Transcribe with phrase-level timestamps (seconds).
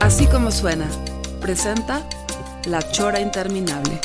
[0.00, 0.86] Así como suena,
[1.40, 2.06] presenta
[2.66, 4.00] La Chora Interminable.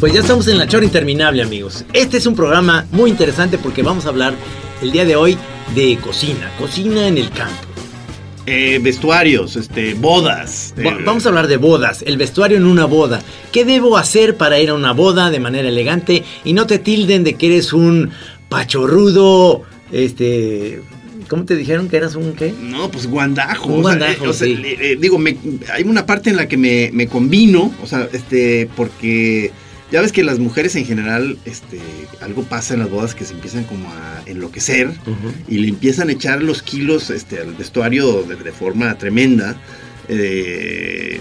[0.00, 1.84] Pues ya estamos en la chora interminable, amigos.
[1.92, 4.32] Este es un programa muy interesante porque vamos a hablar
[4.80, 5.36] el día de hoy
[5.74, 7.54] de cocina, cocina en el campo.
[8.46, 10.74] Eh, vestuarios, este, bodas.
[10.76, 13.22] Eh, Vamos a hablar de bodas, el vestuario en una boda.
[13.52, 17.22] ¿Qué debo hacer para ir a una boda de manera elegante y no te tilden
[17.22, 18.10] de que eres un
[18.48, 20.80] pachorrudo, este,
[21.28, 22.52] ¿cómo te dijeron que eras un qué?
[22.60, 23.66] No, pues guandajo.
[23.68, 24.58] Un o sea, guandajo, o sea, sí.
[24.64, 25.36] eh, digo, me-
[25.72, 29.52] hay una parte en la que me, me combino, o sea, este, porque
[29.92, 31.78] ya ves que las mujeres en general, este,
[32.20, 34.90] algo pasa en las bodas que se empiezan como a enloquecer
[35.48, 39.56] y le empiezan a echar los kilos este, al vestuario de, de forma tremenda.
[40.08, 41.20] Eh,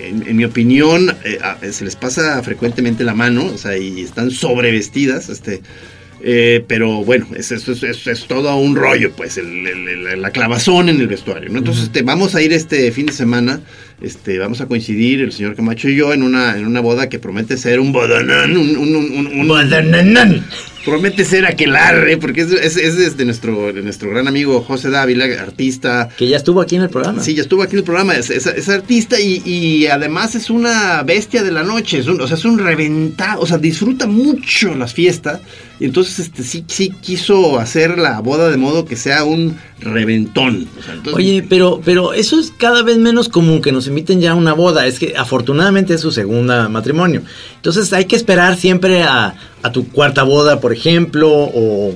[0.00, 4.00] en, en mi opinión, eh, a- se les pasa frecuentemente la mano, o sea, y
[4.00, 5.60] están sobrevestidas, este.
[6.22, 10.88] eh, pero bueno, es, es, es- todo un rollo, pues, el- el- el- la clavazón
[10.88, 11.58] en el vestuario, ¿no?
[11.58, 13.60] Entonces, este, vamos a ir este fin de semana,
[14.00, 17.18] este, vamos a coincidir, el señor Camacho y yo, en una, en una boda que
[17.18, 20.46] promete ser un bodonón, un, un, un- un- un- Bodananán.
[20.84, 26.08] Promete ser aquelarre, porque es, es, es de nuestro, nuestro gran amigo José Dávila, artista.
[26.16, 27.22] Que ya estuvo aquí en el programa.
[27.22, 30.48] Sí, ya estuvo aquí en el programa, es, es- es artista y, y además es
[30.48, 34.06] una bestia de la noche, es un, o sea, es un reventado, o sea, disfruta
[34.06, 35.40] mucho las fiestas
[35.78, 40.68] y entonces este, sí, sí quiso hacer la boda de modo que sea un reventón.
[40.78, 44.20] o sea, entonces- Oye, pero, pero eso es cada vez menos común que nos inviten
[44.20, 44.86] ya a una boda.
[44.86, 47.22] Es que afortunadamente es su segunda matrimonio.
[47.56, 51.94] Entonces hay que esperar siempre a, a tu cuarta boda, por ejemplo, o...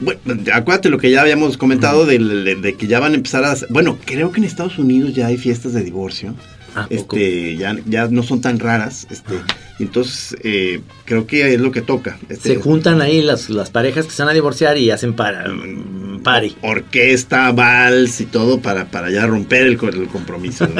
[0.00, 0.20] Bueno,
[0.52, 3.54] acuérdate lo que ya habíamos comentado de, de que ya van a empezar a...
[3.68, 6.34] Bueno, creo que en Estados Unidos ya hay fiestas de divorcio.
[6.74, 9.06] Ah, este, ya, ya no son tan raras.
[9.10, 9.34] Este,
[9.78, 12.18] entonces, eh, creo que es lo que toca.
[12.28, 15.48] Este, Se juntan ahí las, las parejas que se van a divorciar y hacen para,
[15.48, 16.56] Mm, party.
[16.62, 20.66] Orquesta, vals y todo para, para ya romper el, el compromiso.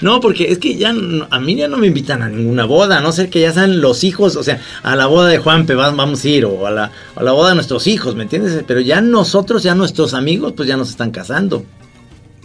[0.00, 0.90] No, porque es que ya
[1.30, 3.80] a mí ya no me invitan a ninguna boda, a no ser que ya sean
[3.80, 6.70] los hijos, o sea, a la boda de Juanpe va- vamos a ir, o a
[6.70, 8.62] la, a la boda de nuestros hijos, ¿me entiendes?
[8.66, 11.64] Pero ya nosotros, ya nuestros amigos, pues ya nos están casando.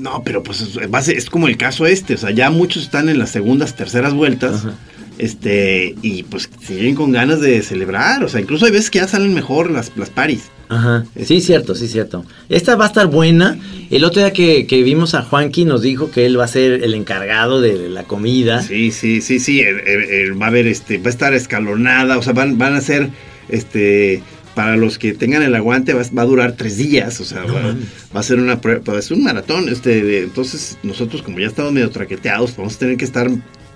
[0.03, 0.61] No, pero pues
[1.07, 2.15] es, como el caso este.
[2.15, 4.65] O sea, ya muchos están en las segundas, terceras vueltas.
[4.65, 4.73] Ajá.
[5.17, 8.21] Este, y pues siguen con ganas de celebrar.
[8.21, 10.49] O sea, incluso hay veces que ya salen mejor las, las paris.
[10.67, 12.25] Ajá, sí, cierto, sí, cierto.
[12.49, 13.57] Esta va a estar buena.
[13.89, 16.83] El otro día que, que vimos a Juanqui nos dijo que él va a ser
[16.83, 18.61] el encargado de la comida.
[18.61, 19.61] Sí, sí, sí, sí.
[19.63, 22.17] va a haber, este, va a estar escalonada.
[22.17, 23.09] O sea, van, van a ser,
[23.47, 24.21] este,
[24.55, 27.19] para los que tengan el aguante, va, a- va a durar tres días.
[27.19, 29.69] O sea, No va, a ser una prueba, es un maratón.
[29.69, 33.29] Este, de- entonces, nosotros, como ya estamos medio traqueteados, vamos a tener que estar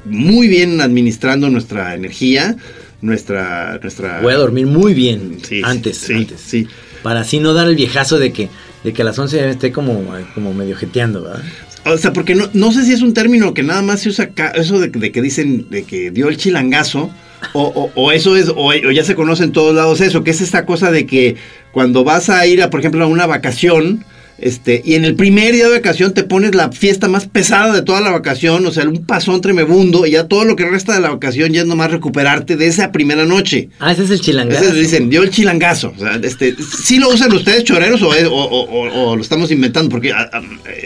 [0.05, 2.55] muy bien administrando nuestra energía,
[3.01, 4.21] nuestra, nuestra.
[4.21, 6.39] Voy a dormir muy bien Sí, antes, sí, antes.
[6.41, 6.67] sí.
[7.03, 8.49] Para así no dar el viejazo de que,
[8.83, 11.43] de que a las 11 esté como, como medio jeteando, ¿verdad?
[11.85, 14.25] O sea, porque no, no sé si es un término que nada más se usa
[14.25, 17.11] acá, eso de, de que dicen de que dio el chilangazo,
[17.53, 20.31] o, o- o eso es, o, o ya se conoce en todos lados eso, que
[20.31, 21.35] es esta cosa de que
[21.71, 24.03] cuando vas a ir a, por ejemplo, a una vacación,
[24.39, 27.81] este, y en el primer día de vacación te pones la fiesta más pesada de
[27.81, 30.99] toda la vacación, o sea, un pasón tremebundo, y ya todo lo que resta de
[31.01, 33.69] la vacación ya es nomás recuperarte de esa primera noche.
[33.79, 34.63] Ah, ese es el chilangazo.
[34.65, 35.91] Ese dicen, dio el chilangazo.
[35.95, 39.21] O sea, este, ¿Sí lo usan ustedes choreros o, es- o- o- o- o lo
[39.23, 39.89] estamos inventando?
[39.89, 40.41] Porque ah, ah,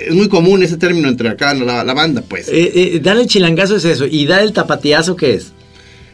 [0.07, 2.47] es muy común ese término entre acá la, la banda, pues.
[2.47, 4.05] Eh, eh, dar el chilangazo es eso.
[4.09, 5.51] ¿Y dar el tapatiazo qué es?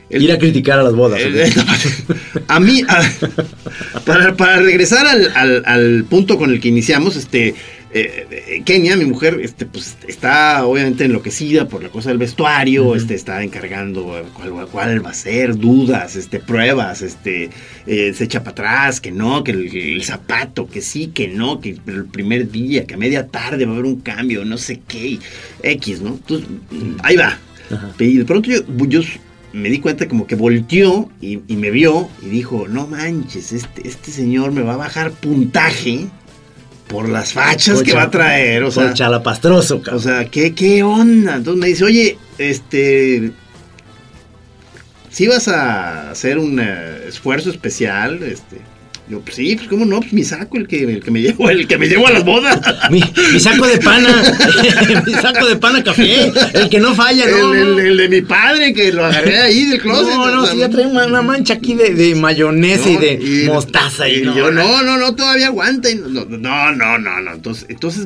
[0.09, 1.19] El- Ir a criticar a las bodas.
[1.21, 1.35] el-
[2.47, 3.09] a mí, a-
[4.05, 7.55] para, para regresar al, al- al punto con el que iniciamos, este,
[7.93, 12.95] eh, eh, Kenia, mi mujer, este, pues está obviamente enloquecida por la cosa del vestuario,
[12.95, 17.49] este, está encargando cuál, cuál va a ser, dudas, este, pruebas, este,
[17.85, 21.59] eh, se echa para atrás, que no, que el, el zapato, que sí, que no,
[21.61, 24.81] que el primer día, que a media tarde va a haber un cambio, no sé
[24.87, 25.19] qué,
[25.63, 26.09] X, ¿no?
[26.09, 26.47] Entonces,
[27.03, 27.37] ahí va.
[27.69, 27.91] Ajá.
[27.99, 29.01] Y de pronto yo, yo
[29.57, 33.87] me di cuenta como que volteó y, y me vio y dijo, no manches, este,
[33.87, 36.07] este señor me va a bajar puntaje
[36.87, 41.35] por las fachas que va a traer, o sea, chalapastroso, o sea, ¿qué, ¿qué onda?
[41.35, 43.31] Entonces me dice, oye, este,
[45.09, 48.61] si vas a hacer un eh, esfuerzo especial, este,
[49.09, 51.49] yo, pues sí, pues cómo no, pues mi saco, el que, el que me llevo,
[51.49, 52.59] el que me llevo a las bodas.
[52.91, 53.01] Mi,
[53.31, 54.09] mi saco de pana,
[55.05, 57.53] mi saco de pana café, el que no falla, ¿no?
[57.53, 60.13] el, el- el de mi padre, que lo agarré ahí del closet.
[60.13, 63.43] No, no, o sea, sí, ya trae una, mancha aquí de, de mayonesa y de
[63.47, 64.09] mostaza.
[64.09, 65.89] Y, y no, yo, no, no, no, todavía aguanta.
[65.89, 67.33] y no, no, no, no.
[67.33, 68.05] Entonces, entonces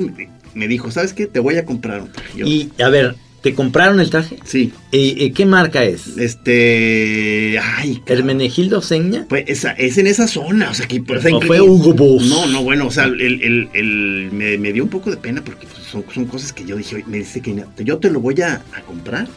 [0.53, 1.25] me, dijo, ¿sabes qué?
[1.27, 2.09] Te voy a comprar un.
[2.35, 4.37] Yo, Y, a ver, ¿te compraron el traje?
[4.43, 6.15] sí, ¿Y, y qué marca es?
[6.17, 8.17] este, ay, cabrón.
[8.19, 9.25] ¿Hermenegildo Seña?
[9.29, 11.93] Pues esa, es en esa zona, o sea, que o sea, ¿O que- fue Hugo
[11.93, 12.25] Boss?
[12.25, 15.43] No, no, bueno, o sea, el, el- el- me, me dio un poco de pena
[15.43, 18.39] porque pues, son, son cosas que yo dije, me dice que yo te lo voy
[18.41, 19.27] a, a comprar.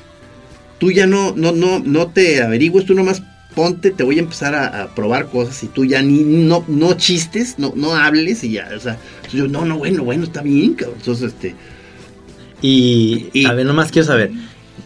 [0.79, 3.23] Tú ya no, no, no, no te averigües, tú nomás
[3.55, 6.95] ponte, te voy a empezar a, a probar cosas y tú ya ni, no, no
[6.95, 8.99] chistes, no, no hables y ya, o sea,
[9.33, 10.97] yo, no, no, bueno, bueno, está bien, cabrón.
[10.99, 11.55] Entonces, este,
[12.69, 14.31] Y, Y- a ver, nomás quiero saber.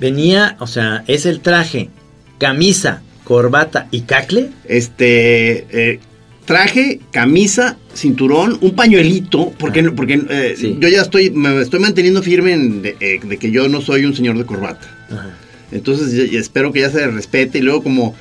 [0.00, 1.90] Venía, o sea, es el traje,
[2.38, 4.50] camisa, corbata y cacle.
[4.64, 6.00] este, eh,
[6.44, 9.92] traje, camisa, cinturón, un pañuelito, porque, Ah.
[9.94, 10.76] porque eh, Sí.
[10.80, 14.04] yo ya estoy, me estoy manteniendo firme en de, eh, de que yo no soy
[14.06, 14.88] un señor de corbata.
[15.10, 15.36] Ajá.
[15.70, 18.14] Entonces espero que ya se respete y luego como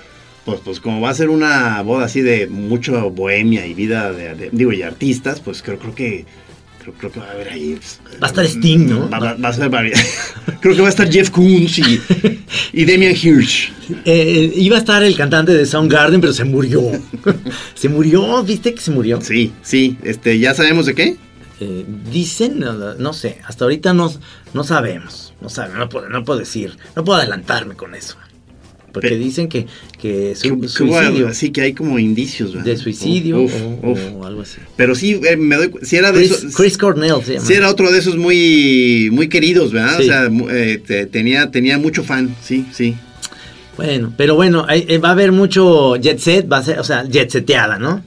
[0.46, 4.34] pues pues como va a ser una boda así de mucho bohemia y vida de,
[4.36, 6.26] de- digo y artistas, pues creo creo que
[6.94, 9.10] creo, creo que va a haber ahí pues, Va a estar Sting, ¿no?
[9.10, 9.94] Va, va- va a ser vari-
[10.62, 12.02] creo que va a estar Jeff Koons y,
[12.74, 13.72] y Damian Hirsch.
[14.06, 16.82] Eh, iba a estar el cantante de Soundgarden, pero se murió.
[17.76, 19.22] se murió, ¿viste que se murió?
[19.22, 21.16] Sí, sí, este ya sabemos de qué.
[21.60, 24.14] Eh, dicen, no, no sé, hasta ahorita no,
[24.54, 25.34] no sabemos.
[25.42, 28.16] No sabemos, no puedo, no puedo decir, no puedo adelantarme con eso.
[29.02, 29.66] Porque Pe- dicen que,
[30.02, 32.66] que hubo suicidio, así que hay como indicios, ¿verdad?
[32.66, 33.54] de suicidio Uf,
[33.84, 34.00] o, uf.
[34.16, 34.58] o algo así.
[34.76, 37.46] Pero sí eh, me doy si era de Chris, esos Chris Cornell se llama.
[37.46, 39.98] Sí, era otro de esos muy, muy queridos, ¿verdad?
[39.98, 40.04] Sí.
[40.04, 42.96] O sea, eh, te- tenía, tenía mucho fan, sí, sí.
[43.76, 46.84] Bueno, pero bueno, hay- eh, va a haber mucho jet set, va a ser, o
[46.84, 48.04] sea, jet seteada, ¿no?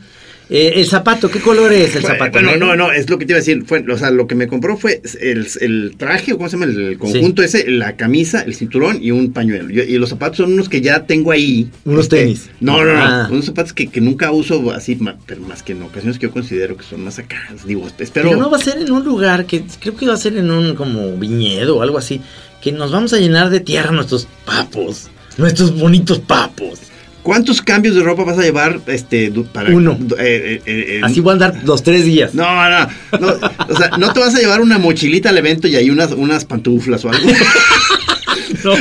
[0.53, 2.33] Eh, el zapato, ¿qué color es el zapato?
[2.43, 3.63] bueno, no, no, es lo que te iba a decir.
[3.65, 6.65] Fue, o sea, lo que me compró fue el, el traje, o cómo se llama,
[6.73, 9.71] el conjunto ese, la camisa, el cinturón y un pañuelo.
[9.71, 11.71] Yo- y los zapatos son unos que ya tengo ahí.
[11.85, 12.51] Unos Este, tenis.
[12.59, 13.01] No, no, no.
[13.01, 13.29] Ah.
[13.31, 16.77] Unos zapatos que, que nunca uso así, pero más que en ocasiones que yo considero
[16.77, 17.39] que son más acá.
[17.65, 18.31] Digo, espero.
[18.31, 20.51] Pero no va a ser en un lugar que creo que va a ser en
[20.51, 22.21] un como viñedo o algo así,
[22.61, 26.81] que nos vamos a llenar de tierra nuestros papos, nuestros bonitos papos.
[27.23, 29.71] ¿Cuántos cambios de ropa vas a llevar este, para.
[29.75, 29.99] Uno.
[30.19, 32.35] eh, eh, eh, Así voy a andar los tres días.
[32.35, 32.89] No, no,
[33.21, 33.29] no,
[33.69, 36.45] o sea, no te vas a llevar una mochilita al evento y ahí unas, unas
[36.45, 37.29] pantuflas o algo.
[38.65, 38.75] No.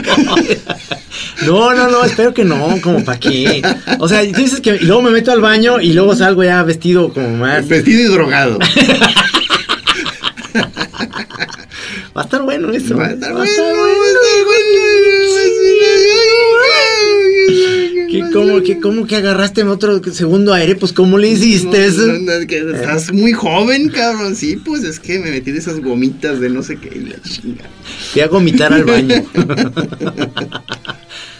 [1.45, 3.61] No, no, no, espero que no, como para qué.
[3.99, 6.61] O sea, tú dices que y luego me meto al baño y luego salgo ya
[6.63, 7.67] vestido como más.
[7.67, 8.57] Vestido y drogado.
[12.17, 12.97] Va a estar bueno eso.
[12.97, 14.59] Va a estar Va a bueno, estar va a estar bueno.
[18.09, 20.75] ¿Qué, cómo, qué, ¿Cómo que agarraste otro segundo aire?
[20.75, 22.07] Pues, ¿cómo le hiciste eso?
[22.07, 24.35] No, no, es que estás muy joven, cabrón.
[24.35, 27.21] Sí, pues es que me metí de esas gomitas de no sé qué y la
[27.21, 27.65] chinga.
[28.11, 29.23] Fui a vomitar al baño.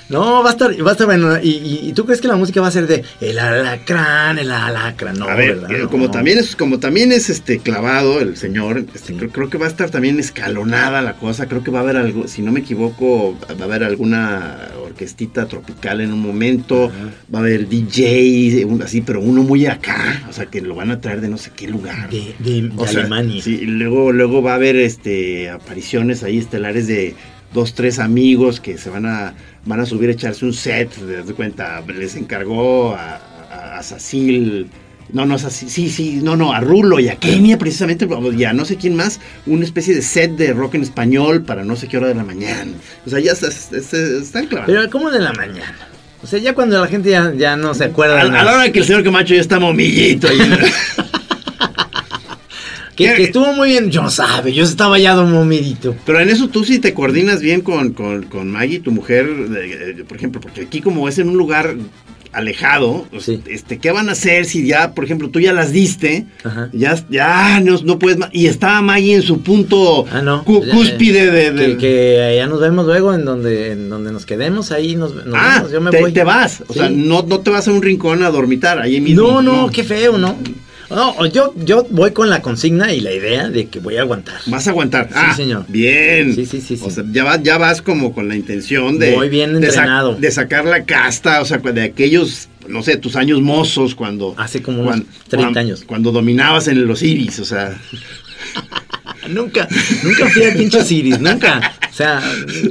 [0.10, 1.38] No, va a estar, va a estar bueno.
[1.42, 4.52] ¿Y, y, y tú crees que la música va a ser de el alacrán, el
[4.52, 5.18] alacrán?
[5.20, 5.72] No, a ver, ¿verdad?
[5.72, 5.90] eh, No.
[5.90, 9.13] como también es, como también es este clavado el señor, este, Sí.
[9.13, 11.48] creo, creo que va a estar también escalonada la cosa.
[11.48, 15.48] Creo que va a haber algo, si no me equivoco, va a haber alguna orquestita
[15.48, 16.92] tropical en un momento.
[17.34, 20.24] Va a haber DJ, un- así, pero uno muy acá.
[20.30, 22.10] O sea, que lo van a traer de no sé qué lugar.
[22.10, 23.42] De, de- de O sea, Alemania.
[23.44, 27.13] Sí, luego, luego va a haber este apariciones ahí estelares de
[27.53, 29.34] dos, tres amigos que se van a,
[29.65, 33.15] van a subir a echarse un set, de, de cuenta, les encargó a,
[33.51, 34.68] a, a Sacil,
[35.12, 38.53] no, no, Sacil, sí, sí, no, no, a Rulo y a Kenia precisamente, y a
[38.53, 41.88] no sé quién más, una especie de set de rock en español para no sé
[41.88, 42.72] qué hora de la mañana.
[43.06, 44.72] O sea, ya se, se- se- están clavando.
[44.74, 45.75] Pero, ¿cómo de la mañana?
[46.22, 48.44] O sea, ya cuando la gente ya, ya no se acuerda a, de a nada.
[48.44, 50.27] la hora que el señor Camacho ya está momillito.
[50.27, 50.38] ahí.
[53.08, 55.96] Que, que estuvo muy bien, yo no sabe, yo estaba ya dormidito.
[56.06, 59.27] Pero en eso tú sí te coordinas bien con, con, con Maggie, tu mujer,
[60.08, 61.75] por ejemplo, porque aquí como es en un lugar
[62.32, 63.41] alejado, pues, Sí.
[63.48, 66.70] este, ¿qué van a hacer si ya, por ejemplo, tú ya las diste, Ajá.
[66.74, 70.44] ya, ya no, no puedes más, y estaba Maggie en su punto Ah, no.
[70.44, 71.51] cu- Ya, cúspide de...
[71.51, 75.15] de- Que, que ya nos vemos luego en donde, en donde nos quedemos, ahí nos,
[75.25, 76.12] nos ah, vemos, yo me te, voy.
[76.12, 79.24] te vas, o sea, no, no te vas a un rincón a dormitar, ahí mismo.
[79.24, 80.38] No, no, qué feo, ¿no?
[80.89, 84.39] No, yo, yo voy con la consigna y la idea de que voy a aguantar.
[84.48, 85.08] Vas a aguantar.
[85.08, 85.65] Sí, ah, señor.
[85.67, 86.34] Bien.
[86.34, 89.13] Sí, sí, sí, O sea, ya, vas, ya vas como con la intención de.
[89.13, 90.15] Voy bien de sa- entrenado.
[90.15, 94.34] De, sacar la casta, o sea, de aquellos, no sé, tus años mozos cuando.
[94.38, 95.84] Hace como unos cuan- 30 cuan- años.
[95.86, 97.79] Cuando dominabas en los iris, o sea.
[99.29, 99.67] Nunca,
[100.03, 101.74] nunca fui al pinche Ciris, nunca.
[101.88, 102.22] O sea,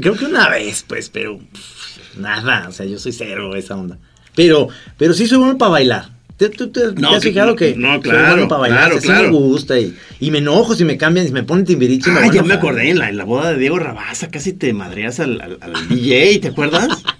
[0.01, 2.67] creo que una vez, pues, pero pff, nada.
[2.69, 3.99] O sea, yo soy cero esa onda.
[4.35, 6.18] Pero, pero sí soy bueno para bailar.
[6.39, 8.91] ¿Tú, tú- tú- No, te has fijado que no, soy claro, bueno para bailar?
[8.91, 9.23] claro, claro.
[9.33, 12.11] me gusta y, y me enojo si me cambian, si me ponen timbiriche.
[12.13, 14.73] Ah, a ya me acordé, en la, en la boda de Diego Rabaza casi te
[14.73, 16.89] madreas al, al- al DJ, ¿te acuerdas?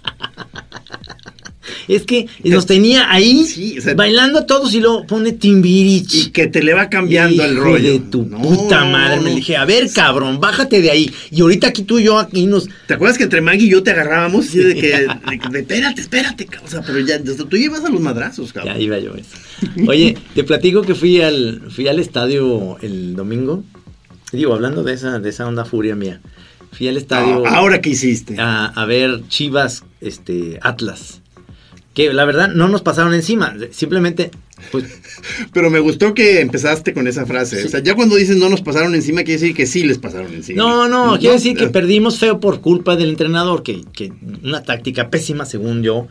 [1.89, 6.17] Es que nos tenía ahí Sí, o sea- bailando a todos y luego pone timbiriche.
[6.19, 7.91] Y que te le va cambiando el rollo.
[7.93, 9.17] de tu No, puta madre.
[9.17, 11.11] no, Me dije, a ver, cabrón, bájate de ahí.
[11.31, 12.69] Y ahorita aquí tú y yo aquí nos.
[12.87, 15.59] ¿Te acuerdas que entre Maggie y yo te agarrábamos así de que, de, que, de,
[15.61, 18.75] espérate, espérate, o sea, pero ya, tú llevas a los madrazos, cabrón.
[18.75, 19.35] Ya iba yo eso.
[19.87, 23.63] Oye, te platico que fui al, fui al estadio el domingo.
[24.31, 26.21] Digo, hablando de esa, de esa onda furia mía.
[26.71, 28.35] Fui al estadio Ah, Ahora que hiciste.
[28.39, 31.21] a, a ver Chivas este, Atlas.
[31.93, 33.55] Que la verdad no nos pasaron encima.
[33.71, 34.31] Simplemente,
[34.71, 34.85] pues,
[35.53, 37.61] Pero me gustó que empezaste con esa frase.
[37.61, 37.67] Sí.
[37.67, 40.33] O sea, ya cuando dices no nos pasaron encima, quiere decir que sí les pasaron
[40.33, 40.61] encima.
[40.61, 44.11] No, no, quiere decir que Ah, perdimos feo por culpa del entrenador, que, que
[44.43, 46.07] una táctica pésima según yo.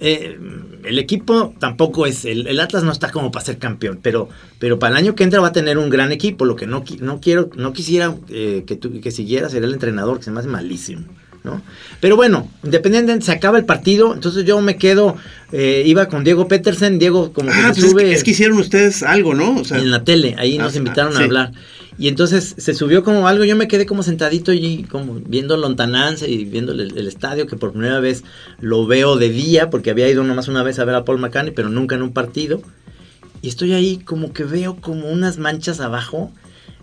[0.00, 0.38] Eh,
[0.84, 4.28] el equipo tampoco es, el, el Atlas no está como para ser campeón, pero,
[4.60, 6.44] pero para el año que entra va a tener un gran equipo.
[6.44, 10.18] Lo que no, no quiero, no quisiera eh, que, tú, que siguiera sería el entrenador,
[10.18, 11.04] que se me hace malísimo.
[11.48, 11.62] ¿No?
[12.00, 15.16] Pero bueno, independientemente, se acaba el partido, entonces yo me quedo,
[15.52, 18.30] eh, iba con Diego Petersen, Diego como que Ah, pues es, sube que, es que
[18.30, 19.56] hicieron ustedes algo, ¿no?
[19.60, 21.20] O sea, en la tele, ahí nos Ah, invitaron sí.
[21.22, 21.52] a hablar.
[22.00, 26.28] Y entonces se subió como algo, yo me quedé como sentadito y como viendo lontananza
[26.28, 28.22] y viendo el, el estadio, que por primera vez
[28.60, 31.52] lo veo de día, porque había ido nomás una vez a ver a Paul McCartney,
[31.52, 32.62] pero nunca en un partido.
[33.42, 36.30] Y estoy ahí como que veo como unas manchas abajo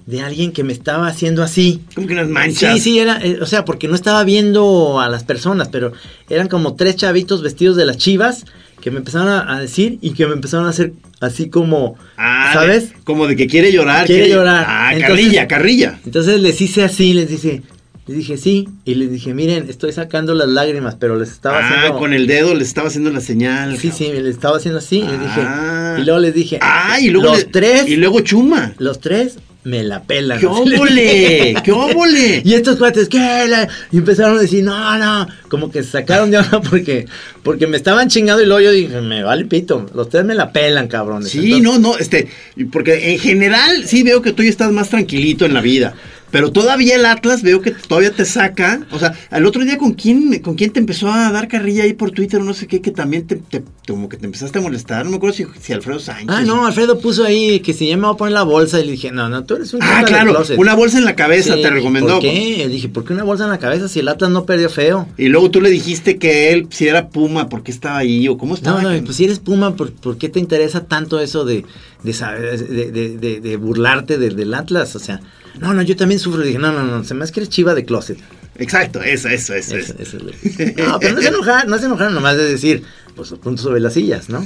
[0.06, 1.82] de alguien que me estaba haciendo así.
[1.96, 2.74] como que unas manchas.
[2.76, 5.94] Sí, sí, era, eh, o sea, porque no estaba viendo a las personas, pero
[6.30, 8.46] eran como tres chavitos vestidos de las chivas
[8.82, 12.52] que me empezaron a, a decir y que me empezaron a hacer así como, Ah,
[12.54, 12.90] ¿sabes?
[12.92, 14.06] de- como de que quiere llorar.
[14.06, 14.66] Quiere llorar.
[14.68, 16.00] Ah, Entonces- carrilla, carrilla.
[16.06, 17.64] Entonces les hice así, les dije,
[18.06, 21.68] les dije sí, y les dije, miren, estoy sacando las lágrimas, pero les estaba ah,
[21.68, 21.98] haciendo...
[21.98, 23.76] con el dedo les estaba haciendo la señal.
[23.80, 25.98] Sí, sí, les estaba haciendo así, les dije, Ah.
[26.00, 27.30] y luego les dije, Ah, y luego.
[27.30, 28.74] los le- tres, Y luego chuma.
[28.78, 30.40] los tres me la pelan.
[30.40, 31.56] ¡Qué óvole!
[31.64, 32.42] ¡Qué óvole!
[32.46, 33.46] Y estos cuates, ¿qué?
[33.50, 33.68] La-?
[33.92, 37.08] Y empezaron a decir, no, no, como que se sacaron de onda porque,
[37.44, 40.52] porque me estaban chingando y luego yo dije, me vale pito, los tres me la
[40.52, 41.32] pelan, cabrones.
[41.32, 42.30] Sí, Entonces, no, no, este,
[42.72, 45.96] porque en general sí veo que tú ya estás más tranquilito en la vida.
[46.36, 48.82] Pero todavía el Atlas veo que todavía te saca.
[48.92, 51.94] O sea, el otro día con quién, con quién te empezó a dar carrilla ahí
[51.94, 54.62] por Twitter o no sé qué, que también te, te- como que te empezaste a
[54.62, 55.06] molestar.
[55.06, 56.28] No me acuerdo si, si Alfredo Sánchez.
[56.28, 58.86] Ah, no, Alfredo puso ahí que si ya me voy a poner la bolsa y
[58.86, 60.58] le dije, no, no, tú eres un Ah, de claro, closet".
[60.60, 62.16] una bolsa en la cabeza Sí, te recomendó.
[62.16, 62.56] ¿Por qué?
[62.58, 65.08] Le dije, ¿por qué una bolsa en la cabeza si el Atlas no perdió feo?
[65.18, 68.28] Y luego tú le dijiste que él, si era Puma, ¿por qué estaba ahí?
[68.28, 68.82] ¿O cómo estaba?
[68.82, 71.64] No, no, pues si eres Puma, ¿por, por qué te interesa tanto eso de,
[72.06, 74.96] de, saber- de, de- de- de burlarte del- Atlas?
[74.96, 75.20] O sea,
[75.60, 76.42] no, no, yo también sufro.
[76.42, 78.20] Dije, no, no, no, se me hace que eres chiva de closet.
[78.58, 79.76] Exacto, eso, eso, eso.
[79.76, 80.02] Eso, eso.
[80.02, 82.84] eso es lo que- No, pero no se enojaron, no se enojaron nomás de decir,
[83.16, 84.46] pues punto sobre las sillas, ¿no?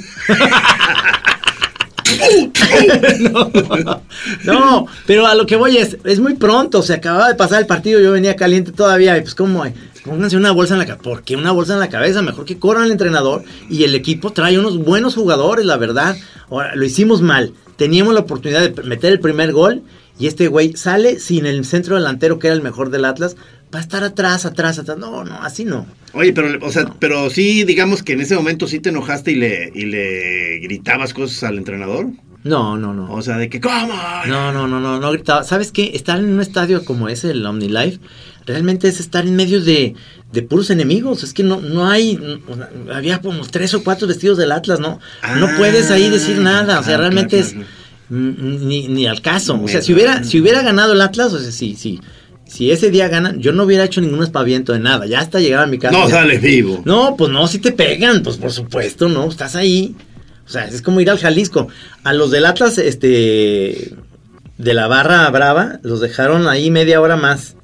[3.20, 3.50] no,
[4.44, 7.66] no, pero a lo que voy es, es muy pronto, se acababa de pasar el
[7.66, 9.64] partido, yo venía caliente todavía, y pues como,
[10.04, 12.22] pónganse una bolsa en la cabeza, ¿por qué una bolsa en la cabeza?
[12.22, 16.16] Mejor que corran el entrenador y el equipo trae unos buenos jugadores, la verdad.
[16.50, 19.82] Ahora, lo hicimos mal, teníamos la oportunidad de meter el primer gol
[20.20, 23.34] y este güey sale sin el centro delantero que era el mejor del Atlas,
[23.74, 25.86] va a estar atrás, atrás, atrás, no, no, así no.
[26.12, 29.36] Oye, pero, o sea, pero sí, digamos que en ese momento sí te enojaste y
[29.36, 32.06] le, y le gritabas cosas al entrenador.
[32.42, 33.12] No, no, no.
[33.12, 33.92] O sea, de que, ¿cómo?
[34.26, 35.44] No, no, no, no, no gritaba.
[35.44, 35.90] ¿Sabes qué?
[35.94, 38.00] Estar en un estadio como ese, el OmniLife,
[38.46, 39.94] realmente es estar en medio de,
[40.32, 41.22] de puros enemigos.
[41.22, 42.16] Es que no, no hay.
[42.16, 45.00] no- había como tres o cuatro vestidos del Atlas, ¿no?
[45.38, 46.80] no Ah, puedes ahí decir nada.
[46.80, 47.52] O sea, claro, realmente claro, es.
[47.52, 47.68] claro.
[48.10, 49.58] Ni, ni al caso.
[49.62, 52.00] O sea, si hubiera, si hubiera ganado el Atlas, o sea, sí, sí.
[52.46, 55.06] Si ese día ganan, yo no hubiera hecho ningún espaviento de nada.
[55.06, 55.96] Ya hasta llegar a mi casa.
[55.96, 56.82] No ya- sales vivo.
[56.84, 59.28] no, pues no, si te pegan, pues por supuesto, ¿no?
[59.28, 59.94] Estás ahí.
[60.46, 61.68] O sea, es como ir al Jalisco.
[62.02, 63.94] A los del Atlas, este,
[64.58, 67.54] de la barra brava, los dejaron ahí media hora más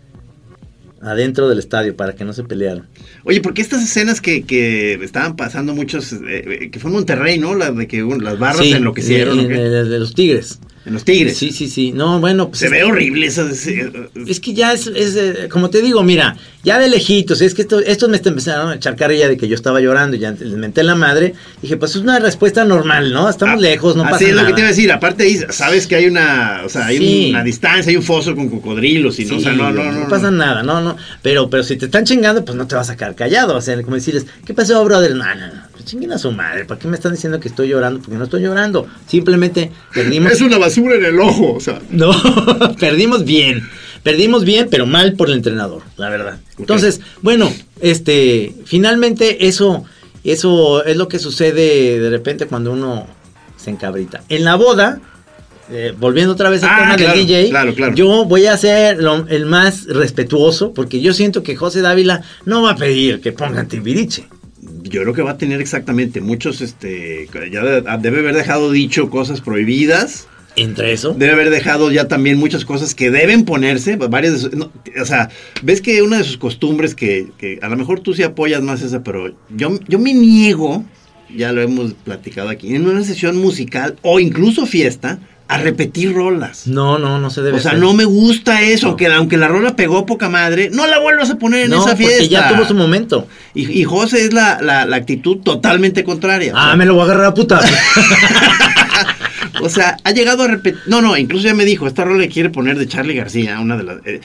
[1.03, 2.87] adentro del estadio para que no se pelearan.
[3.25, 7.38] Oye, porque estas escenas que, que estaban pasando muchos, eh, eh, que fue en Monterrey,
[7.38, 7.55] ¿no?
[7.55, 9.38] La de que uh, las barras Sí, enloquecieron.
[9.38, 9.55] en- ¿o qué?
[9.55, 10.59] en el de los Tigres.
[10.87, 11.37] En los Tigres.
[11.37, 11.90] Sí, sí, sí.
[11.90, 13.90] No, bueno, pues Se es ve que- horrible ese-
[14.26, 17.81] Es que ya es, es, como te digo, mira, ya de lejitos, es que esto,
[17.81, 20.85] estos me empezaron a echar carrilla de que yo estaba llorando y ya les menté
[20.85, 21.35] la madre.
[21.61, 23.28] Dije, pues es una respuesta normal, ¿no?
[23.28, 24.43] Estamos Ah, lejos, no así pasa es nada.
[24.43, 24.93] lo que te iba a decir.
[24.93, 27.26] Aparte sabes que hay una, o sea, hay Sí.
[27.31, 30.09] una distancia, hay un foso con cocodrilos y no, o sea, Sí, no, no, no,
[30.09, 30.38] pasa no.
[30.38, 30.97] nada, no, no.
[31.21, 33.57] Pero, pero si te están chingando, pues no te vas a quedar callado.
[33.57, 35.16] O sea, como decirles, ¿qué pasó, brother?
[35.16, 35.66] No, no, no.
[35.87, 36.64] Chinguen a su madre.
[36.66, 38.00] ¿Para qué me están diciendo que estoy llorando?
[38.00, 38.87] Porque no estoy llorando.
[39.07, 40.33] Simplemente perdimos.
[40.33, 41.81] Es una basura en el ojo, o sea.
[41.90, 42.11] No,
[42.81, 43.62] perdimos bien.
[44.02, 46.38] Perdimos bien, pero mal por el entrenador, la verdad.
[46.59, 47.50] Entonces, bueno,
[47.81, 49.85] este, finalmente eso,
[50.25, 53.07] eso es lo que sucede de repente cuando uno
[53.57, 54.23] se encabrita.
[54.28, 55.00] En la boda,
[55.73, 57.95] eh, volviendo otra vez al Ah, tema claro, del DJ, claro, claro.
[57.97, 62.62] yo voy a ser lo- el más respetuoso porque yo siento que José Dávila no
[62.62, 64.28] va a pedir que pongan Timbiriche.
[64.88, 69.11] Yo creo que va a tener exactamente muchos, este, ya de- debe haber dejado dicho
[69.11, 70.28] cosas prohibidas.
[70.59, 74.52] Entre eso, Debe haber dejado ya también muchas cosas que deben ponerse, varias de sus-
[74.55, 75.28] no, o sea,
[75.62, 78.81] ves que una de sus costumbres que, que a lo mejor tú sí apoyas más
[78.81, 80.83] esa, pero yo, yo me niego,
[81.37, 86.67] ya lo hemos platicado aquí, en una sesión musical o incluso fiesta, a repetir rolas.
[86.67, 88.88] no, no, no se debe O sea, no me gusta eso, No.
[88.91, 91.95] aunque, aunque la rola pegó poca madre, no la vuelvas a poner en No, esa
[91.97, 92.17] fiesta.
[92.19, 93.29] porque ya tuvo su momento.
[93.55, 96.53] Y, y José es la, la- la actitud totalmente contraria.
[96.53, 97.61] O Ah, sea, me lo voy a agarrar a puta.
[99.63, 100.81] O sea, ha llegado a repetir.
[100.87, 103.83] No, no, incluso ya me dijo, esta rola quiere poner de Charlie García, una de
[103.85, 103.97] las.
[104.05, 104.21] eh,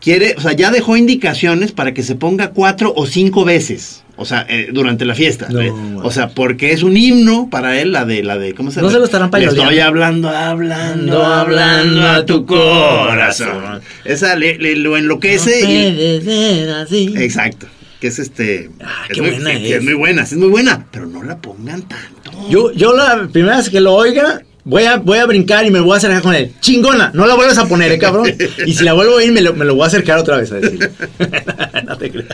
[0.00, 4.02] Quiere, o sea, ya dejó indicaciones para que se ponga cuatro o cinco veces.
[4.16, 5.48] O sea, eh, durante la fiesta.
[5.50, 5.72] No, Eh,
[6.02, 8.82] o sea, porque es un himno para él, la de, la de, ¿cómo se No
[8.86, 8.92] llama?
[8.92, 9.62] se lo estarán Le payoleando.
[9.64, 13.80] Estoy hablando, hablando, hablando a tu corazón.
[14.04, 16.70] Esa le, le- lo enloquece No y.
[16.70, 17.14] así.
[17.16, 17.66] Exacto.
[18.00, 18.70] Que es este.
[18.84, 19.78] Ah, es qué muy, buena sí, es.
[19.78, 20.86] es muy buena, es muy buena.
[20.92, 22.48] Pero no la pongan tanto.
[22.50, 25.80] Yo, yo la primera vez que lo oiga, voy a, voy a brincar y me
[25.80, 26.52] voy a acercar con él.
[26.60, 28.26] Chingona, no la vuelvas a poner, eh, cabrón.
[28.66, 30.50] Y si la vuelvo a oír, me lo, me lo voy a acercar otra vez
[30.52, 30.90] a decirle.
[31.86, 32.28] no te creas.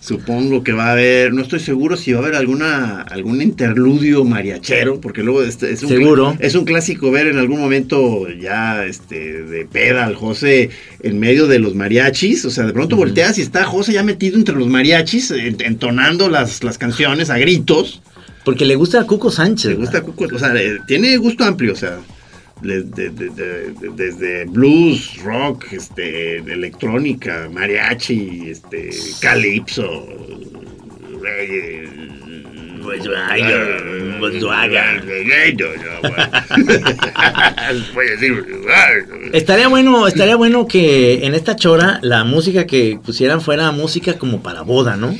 [0.00, 4.24] Supongo que va a haber, no estoy seguro si va a haber alguna algún interludio
[4.24, 6.34] mariachero, porque luego este, es un Seguro.
[6.38, 10.70] es un clásico ver en algún momento ya este de peda al José
[11.02, 14.38] en medio de los mariachis, o sea, de pronto volteas y está José ya metido
[14.38, 18.00] entre los mariachis en- entonando las, las canciones a gritos.
[18.48, 19.72] Porque le gusta a Cuco Sánchez.
[19.72, 20.14] Le gusta ¿verdad?
[20.14, 21.98] Cuco, o sea, eh, tiene gusto amplio, o sea,
[22.62, 28.88] le- de- de- de- de- desde blues, rock, este, electrónica, mariachi, este,
[29.20, 30.08] calipso,
[31.20, 31.90] reggae,
[38.08, 38.44] a decir,
[39.34, 44.42] Estaría bueno, estaría bueno que en esta chora la música que pusieran fuera música como
[44.42, 45.14] para boda, ¿no?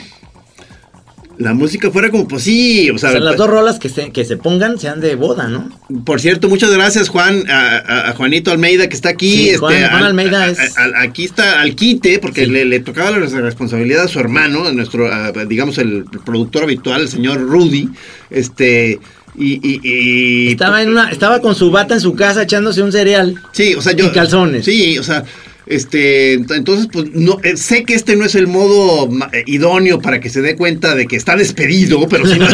[1.38, 4.10] La música fuera como, pues sí, o sea, O sea, las dos rolas que se,
[4.10, 5.70] que se pongan sean de boda, ¿no?
[6.04, 9.30] Por cierto, muchas gracias Juan, a, a- Juanito Almeida que está aquí.
[9.30, 12.50] Sí, este, Juan- Juan al- Almeida a- es- a- aquí está al quite porque Sí.
[12.50, 15.08] le, le tocaba la responsabilidad a su hermano, a nuestro,
[15.46, 17.88] digamos, el productor habitual, el señor Rudy.
[18.30, 18.98] Este,
[19.36, 19.60] y...
[19.62, 23.36] y- y- Estaba en una, estaba con su bata en su casa echándose un cereal.
[23.52, 24.06] Sí, o sea, yo...
[24.06, 24.64] y calzones.
[24.64, 25.22] Sí, o sea...
[25.68, 30.00] Este, ent- entonces, pues, no, eh, sé que este no es el modo eh, idóneo
[30.00, 32.38] para que se dé cuenta de que está despedido, pero sí.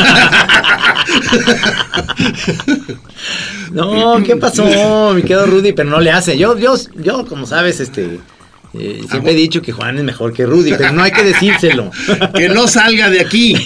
[3.73, 5.13] No, ¿qué pasó?
[5.15, 6.37] Me quedo Rudy, pero no le hace.
[6.39, 8.19] Yo, yo, yo, como sabes, este,
[8.79, 11.91] eh, siempre he dicho que Juan es mejor que Rudy, pero no hay que decírselo.
[12.35, 13.55] que no salga de aquí.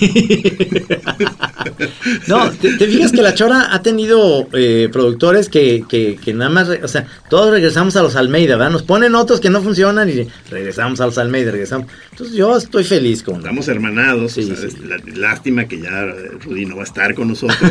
[2.26, 6.50] No, te, te fijas que la Chora ha tenido eh, productores que, que, que nada
[6.50, 8.70] más, o sea, todos regresamos a los Almeida, ¿verdad?
[8.70, 11.88] Nos ponen otros que no funcionan y regresamos a los Almeida, regresamos.
[12.10, 13.36] Entonces yo estoy feliz con...
[13.36, 14.32] Estamos hermanados.
[14.32, 14.76] Sí, o sea, sí.
[15.14, 16.06] lástima que ya
[16.44, 17.58] Rudy no va a estar con nosotros.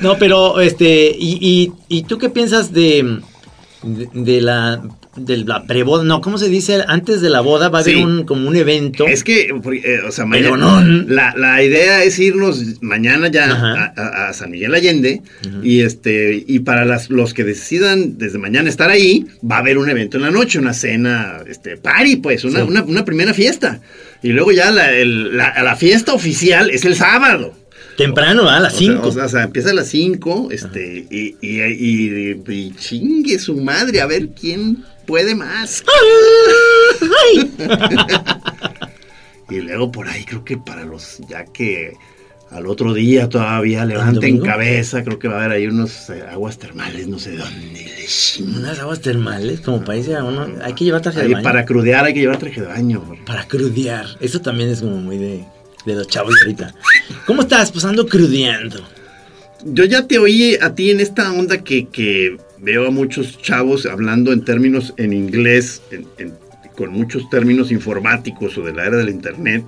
[0.00, 3.20] No, pero, este, y, y, ¿y tú qué piensas de,
[3.84, 4.82] de, de la...
[5.16, 6.82] De la preboda, no, ¿cómo se dice?
[6.88, 8.02] Antes de la boda va a haber Sí.
[8.02, 9.06] un, como un evento.
[9.06, 11.04] es que, eh, o sea, Pero mañana, no.
[11.06, 15.22] la, la idea es irnos mañana ya a, a- a San Miguel Allende
[15.62, 19.78] y este y para las, los que decidan desde mañana estar ahí va a haber
[19.78, 22.66] un evento en la noche, una cena, este party, pues, una, Sí.
[22.66, 23.80] una, una primera fiesta
[24.20, 27.54] y luego ya la, el- la- la fiesta oficial es el sábado.
[27.96, 28.48] Temprano.
[28.48, 29.08] A las O sea, 5.
[29.08, 33.56] O sea, o sea, empieza a las 5, este, y, y, y- y chingue su
[33.56, 35.84] madre, a ver quién puede más.
[39.50, 41.92] y luego por ahí creo que para los, ya que
[42.50, 46.58] al otro día todavía levanten cabeza, creo que va a haber ahí unos eh, aguas
[46.58, 47.86] termales, no sé de dónde.
[48.40, 50.46] Unas aguas termales, como para irse a uno.
[50.62, 51.42] Hay que llevar traje de baño.
[51.42, 53.02] para crudear hay que llevar traje de baño.
[53.26, 54.06] Para crudear.
[54.20, 55.44] Eso también es como muy de,
[55.84, 56.74] de los chavos ahorita.
[57.26, 57.72] ¿Cómo estás?
[57.72, 58.86] Pues ando crudeando.
[59.66, 63.86] yo ya te oí a ti en esta onda que, que veo a muchos chavos
[63.86, 66.34] hablando en términos en inglés, en- en-
[66.76, 69.64] con muchos términos informáticos o de la era del internet,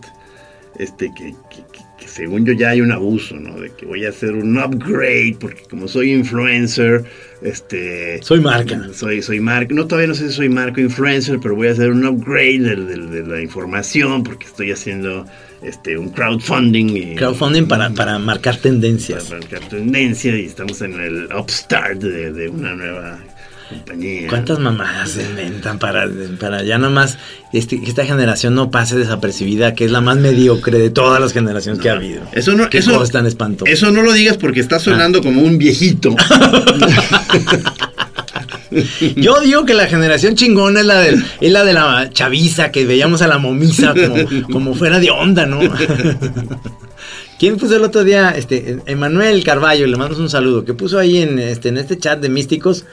[0.79, 3.59] este, que, que- que- que según yo ya hay un abuso, ¿no?
[3.59, 7.05] De que voy a hacer un upgrade, porque como soy influencer,
[7.42, 8.20] este...
[8.22, 8.88] Soy marca.
[8.92, 11.72] Soy, soy marca, no todavía no sé si soy marca o influencer, pero voy a
[11.72, 15.27] hacer un upgrade del- de, la información porque estoy haciendo
[15.67, 16.97] este, un crowdfunding.
[16.97, 19.25] Y, Crowdfunding para, para marcar tendencias.
[19.25, 23.19] para marcar tendencia y estamos en el upstart de, de una nueva
[23.69, 24.29] compañía.
[24.29, 27.19] ¿Cuántas mamadas se inventan para, para ya nada más
[27.53, 31.33] este, que esta generación no pase desapercibida, que es la más mediocre de todas las
[31.33, 32.23] generaciones que ha habido?
[32.33, 33.69] Eso no, Qué eso, cosa tan espantosa.
[33.71, 34.81] eso no lo digas porque está Ah.
[34.81, 36.15] sonando como un viejito.
[39.17, 42.85] Yo digo que la generación chingona es la, del- es la de la chaviza, que
[42.87, 44.17] veíamos a la momisa como,
[44.53, 45.61] como fuera de onda, ¿no?
[47.39, 48.31] ¿Quién puso el otro día?
[48.31, 52.19] Este, Emanuel Carballo, le mandamos un saludo, que puso ahí en este, en este chat
[52.21, 52.85] de místicos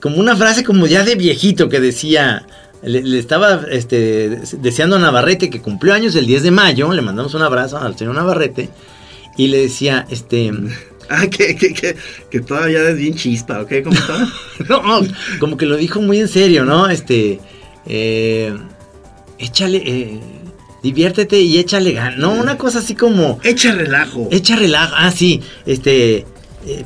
[0.00, 2.46] como una frase como ya de viejito que decía,
[2.82, 7.02] le, le estaba este, deseando a Navarrete que cumplió años el 10 de mayo, le
[7.02, 8.68] mandamos un abrazo al señor Navarrete,
[9.36, 10.52] y le decía, este...
[11.08, 11.96] ah, que, que, que,
[12.30, 13.72] que todavía es bien chispa, ¿ok?
[13.84, 14.28] ¿Cómo está?
[14.68, 15.00] No,
[15.38, 16.88] como que lo dijo muy en serio, ¿no?
[16.88, 17.40] Este,
[17.86, 18.54] eh,
[19.38, 20.20] échale, eh,
[20.82, 22.32] diviértete y échale ganas, ¿no?
[22.32, 24.28] Una cosa así como, Echa relajo.
[24.30, 26.26] echa relajo, ah, sí, este,
[26.66, 26.84] eh,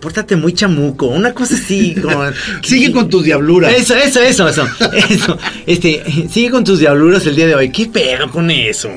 [0.00, 2.24] pórtate muy chamuco, una cosa así, como...
[2.62, 3.72] Sigue con tus diabluras.
[3.72, 4.66] Eso, eso, eso, eso,
[5.08, 8.90] eso, este, sigue con tus diabluras el día de hoy, ¿qué pedo con eso?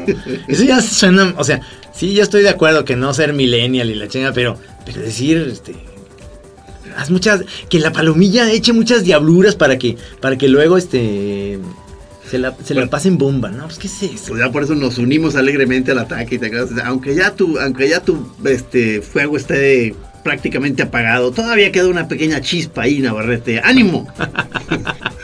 [0.48, 1.62] Eso ya suena, o sea,
[1.96, 5.48] sí, yo estoy de acuerdo que no ser millennial y la chinga, pero, pero decir,
[5.52, 5.76] este,
[6.98, 11.60] haz muchas, que la palomilla eche muchas diabluras para que, para que luego, este,
[12.30, 12.92] se la, se la Bueno.
[12.92, 13.66] pasen bomba, ¿no?
[13.66, 14.26] Pues, ¿qué es eso?
[14.30, 17.60] Pues ya por eso nos unimos alegremente al ataque y te acuerdas, aunque ya tu,
[17.60, 23.62] aunque ya tu este fuego esté prácticamente apagado, todavía queda una pequeña chispa ahí, Navarrete.
[23.64, 24.08] ¡Ánimo!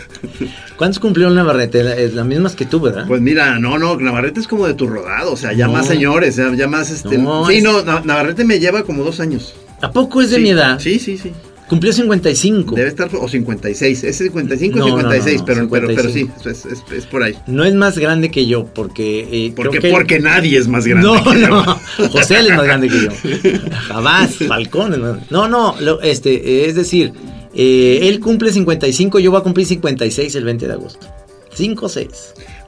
[0.81, 2.03] ¿Cuántos cumplió Navarrete?
[2.03, 3.05] Es las mismas que tú, ¿verdad?
[3.07, 5.73] Pues mira, no, no, Navarrete es como de tu rodado, o sea, ya No.
[5.73, 7.19] más señores, ya, ya más este.
[7.19, 9.53] No, sí, es- no, Na- Navarrete me lleva como dos años.
[9.79, 10.79] ¿A poco es de Sí, mi edad?
[10.79, 11.33] Sí, sí, sí.
[11.69, 12.73] Cumplió 55.
[12.75, 16.21] Debe estar, o 56, es 55 No, o no, 56, no, pero, pero, pero sí,
[16.21, 16.49] 55.
[16.49, 17.35] es, es- es por ahí.
[17.45, 19.27] No es más grande que yo, porque...
[19.31, 21.07] eh, Porque, creo que- porque nadie es más grande.
[21.07, 21.47] No, que yo.
[21.47, 21.63] no.
[22.09, 23.69] José es más grande que yo.
[23.87, 24.33] Jamás.
[24.47, 25.75] Falcón es más No, no.
[25.79, 27.13] lo- este, eh, es decir,
[27.53, 31.07] eh, él cumple 55, yo voy a cumplir 56 el 20 de agosto.
[31.53, 32.07] 5 6.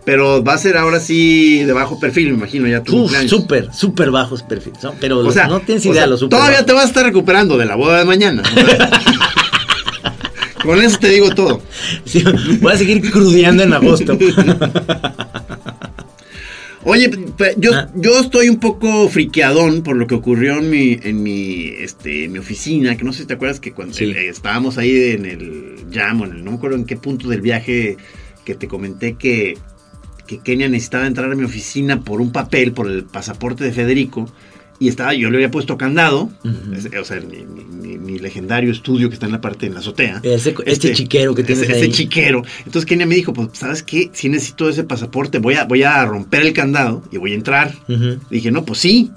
[0.06, 3.30] Pero va a ser ahora sí de bajo perfil, me imagino, ya cumpleaños.
[3.30, 4.84] súper, súper bajos perfiles.
[4.84, 4.94] ¿no?
[5.00, 6.66] Pero O sea, no tienes idea sea, lo súper Todavía bajos.
[6.66, 8.44] te vas a estar recuperando de la boda de mañana.
[10.64, 11.62] Con eso te digo todo.
[12.06, 12.24] Sí,
[12.62, 14.18] voy a seguir crudeando en agosto.
[16.86, 17.10] Oye,
[17.58, 17.90] yo, Ah.
[17.96, 22.34] yo estoy un poco friqueadón por lo que ocurrió en mi, en mi, este, en
[22.34, 24.06] mi oficina, que no sé si te acuerdas que cuando Sí.
[24.06, 27.30] eh, estábamos ahí en el jam, o en el- no me acuerdo en qué punto
[27.30, 27.96] del viaje
[28.44, 29.58] que te comenté que,
[30.28, 34.30] que Kenia necesitaba entrar a mi oficina por un papel, por el pasaporte de Federico,
[34.80, 36.30] y estaba, yo le había puesto candado,
[37.00, 39.80] o sea, mi, mi- mi- mi legendario estudio que está en la parte, en la
[39.80, 40.20] azotea.
[40.24, 41.82] Ese- este chiquero que tienes ese, ahí.
[41.82, 42.44] ese chiquero.
[42.60, 44.10] Entonces Kenia me dijo, pues, ¿sabes qué?
[44.14, 47.74] Si necesito ese pasaporte, voy a, voy a romper el candado y voy a entrar.
[47.88, 48.20] Ujú.
[48.30, 49.12] Dije, no, pues sí.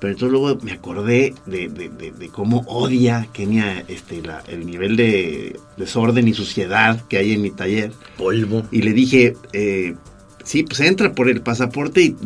[0.00, 4.64] Pero entonces luego me acordé de, de- de- de cómo odia Kenia este, la- el
[4.64, 7.92] nivel de desorden y suciedad que hay en mi taller.
[8.16, 8.62] Polvo.
[8.70, 9.94] Y le dije, eh,
[10.44, 12.16] sí, pues entra por el pasaporte y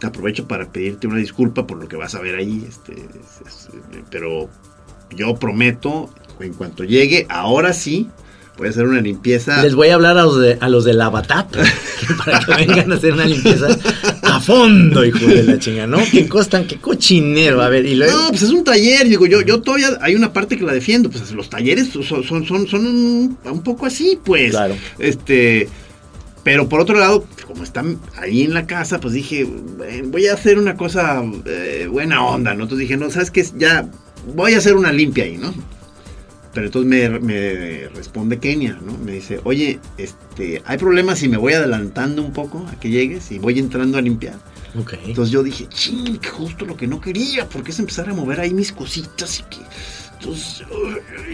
[0.00, 2.64] te aprovecho para pedirte una disculpa por lo que vas a ver ahí.
[2.68, 3.68] Este, es- es-
[4.10, 4.48] pero
[5.16, 8.08] yo prometo, en cuanto llegue, ahora sí,
[8.58, 9.62] voy a hacer una limpieza.
[9.62, 11.50] Les voy a hablar a los de, a los de la Batap
[12.24, 13.68] para que vengan a hacer una limpieza
[14.22, 15.98] a fondo, hijo de la chinga, ¿no?
[16.10, 17.62] Que costan, qué cochinero.
[17.62, 18.16] A ver, y luego.
[18.18, 21.08] No, pues es un taller, digo, yo, yo todavía hay una parte que la defiendo,
[21.10, 24.50] pues los talleres son, son, son, son un, un poco así, pues.
[24.50, 24.74] Claro.
[24.98, 25.68] Este,
[26.46, 30.34] pero por otro lado, como están ahí en la casa, pues dije, "Bueno, voy a
[30.34, 32.62] hacer una cosa eh, buena onda, ¿no?
[32.62, 33.44] Entonces dije, no, ¿sabes qué?
[33.56, 33.90] Ya
[34.32, 35.52] voy a hacer una limpia ahí, ¿no?
[36.54, 38.96] Pero entonces me, me responde Kenia, ¿no?
[38.96, 43.32] Me dice, oye, este, ¿hay problemas si me voy adelantando un poco a que llegues
[43.32, 44.36] y voy entrando a limpiar?
[44.78, 44.94] Ok.
[45.04, 48.54] Entonces yo dije, ching, justo lo que no quería, porque es empezar a mover ahí
[48.54, 49.62] mis cositas y que...
[50.20, 50.64] Entonces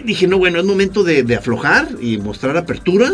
[0.07, 3.11] dije, no, bueno, es momento de, de aflojar y mostrar apertura,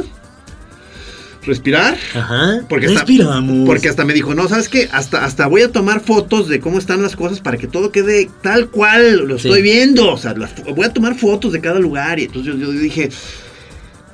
[1.49, 1.97] respirar.
[2.15, 2.61] Ajá.
[2.69, 3.67] Porque hasta- Respiramos.
[3.67, 4.89] Porque hasta me dijo, no, ¿sabes qué?
[4.93, 8.31] Hasta, hasta voy a tomar fotos de cómo están las cosas para que todo quede
[8.43, 9.49] tal cual lo Sí.
[9.49, 10.13] estoy viendo.
[10.13, 12.21] O sea, las- voy a tomar fotos de cada lugar.
[12.21, 13.09] Y entonces yo, yo dije,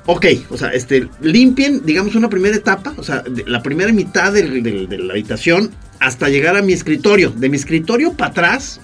[0.07, 4.33] ok, o sea, este, limpien, digamos, una primera etapa, o sea, de- la primera mitad
[4.33, 7.31] del- del- de la habitación hasta llegar a mi escritorio.
[7.35, 8.79] De mi escritorio para atrás,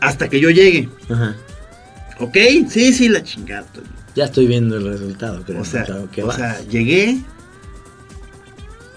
[0.00, 0.88] hasta que yo llegue.
[1.08, 1.34] Ajá.
[2.20, 2.36] ¿Ok?
[2.68, 3.66] Sí, sí, la chingada.
[4.14, 5.42] Ya estoy viendo el resultado.
[5.44, 6.36] Creo, O sea, que o va.
[6.36, 7.18] sea, llegué.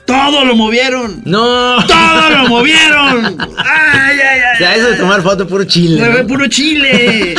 [0.06, 1.22] ¡Todo lo movieron!
[1.26, 1.78] ¡No!
[1.88, 3.26] ¡Todo lo movieron!
[3.58, 4.56] ¡Ay, ay, ay!
[4.56, 6.00] O sea, eso de tomar foto puro chile.
[6.22, 6.28] ¿no?
[6.28, 7.36] puro chile.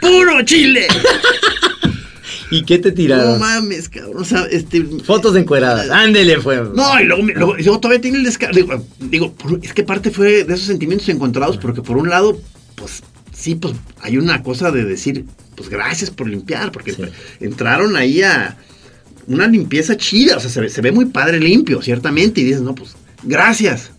[0.00, 0.86] ¡Puro chile!
[2.50, 3.38] ¿Y qué te No tiraron?
[3.40, 4.22] mames, cabrón.
[4.22, 4.82] O sea, este.
[5.04, 5.90] Fotos encueradas.
[5.90, 6.56] Ándele, fue.
[6.74, 8.54] No, y luego, luego- y luego todavía tiene el descaro.
[8.98, 12.40] Digo, es que parte fue de esos sentimientos encontrados, porque por un lado,
[12.74, 13.02] pues
[13.36, 17.02] sí, pues hay una cosa de decir, pues gracias por limpiar, porque Sí.
[17.40, 18.56] entraron ahí a
[19.28, 22.62] una limpieza chida, o sea, se ve, se ve muy padre limpio, ciertamente, y dices,
[22.62, 23.92] no, pues gracias.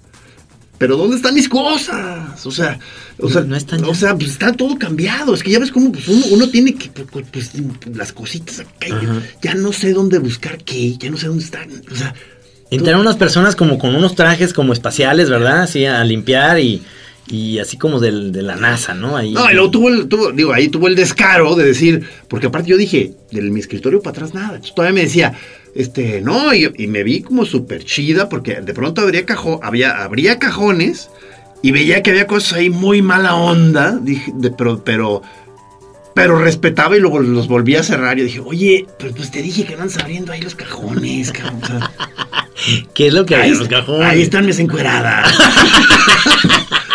[0.77, 2.45] Pero ¿dónde están mis cosas?
[2.45, 2.79] O sea,
[3.17, 5.33] o sea, No están o sea, pues está todo cambiado.
[5.33, 7.51] Es que ya ves cómo pues, uno, uno tiene que, pues, pues,
[7.93, 8.95] las cositas acá.
[8.95, 9.21] Ajá.
[9.41, 11.69] Ya no sé dónde buscar qué, ya no sé dónde están.
[11.91, 12.15] O sea,
[12.71, 15.63] Entraron unas personas como con unos trajes como espaciales, ¿verdad?
[15.63, 16.83] Así a limpiar y,
[17.29, 19.15] y así como del, de la NASA, ¿no?
[19.15, 19.31] Ahí.
[19.33, 22.69] No, y luego tuvo el, tuvo, digo, ahí tuvo el descaro de decir, porque aparte
[22.69, 24.55] yo dije, de mi escritorio para atrás nada.
[24.55, 25.33] Entonces todavía me decía,
[25.75, 30.03] este, no, y, y me vi como súper chida, porque de pronto habría cajón, había,
[30.03, 31.09] habría cajones,
[31.61, 35.21] y veía que había cosas ahí muy mala onda, dije, de- pero, pero,
[36.15, 38.17] pero respetaba y luego los volví a cerrar.
[38.17, 41.59] Y dije, oye, pero pues te dije que no andas abriendo ahí los cajones, cabrón.
[41.61, 41.91] o sea,
[42.95, 44.07] ¿Qué es lo que hay ahí, en los cajones?
[44.07, 45.37] ahí están mis encueradas.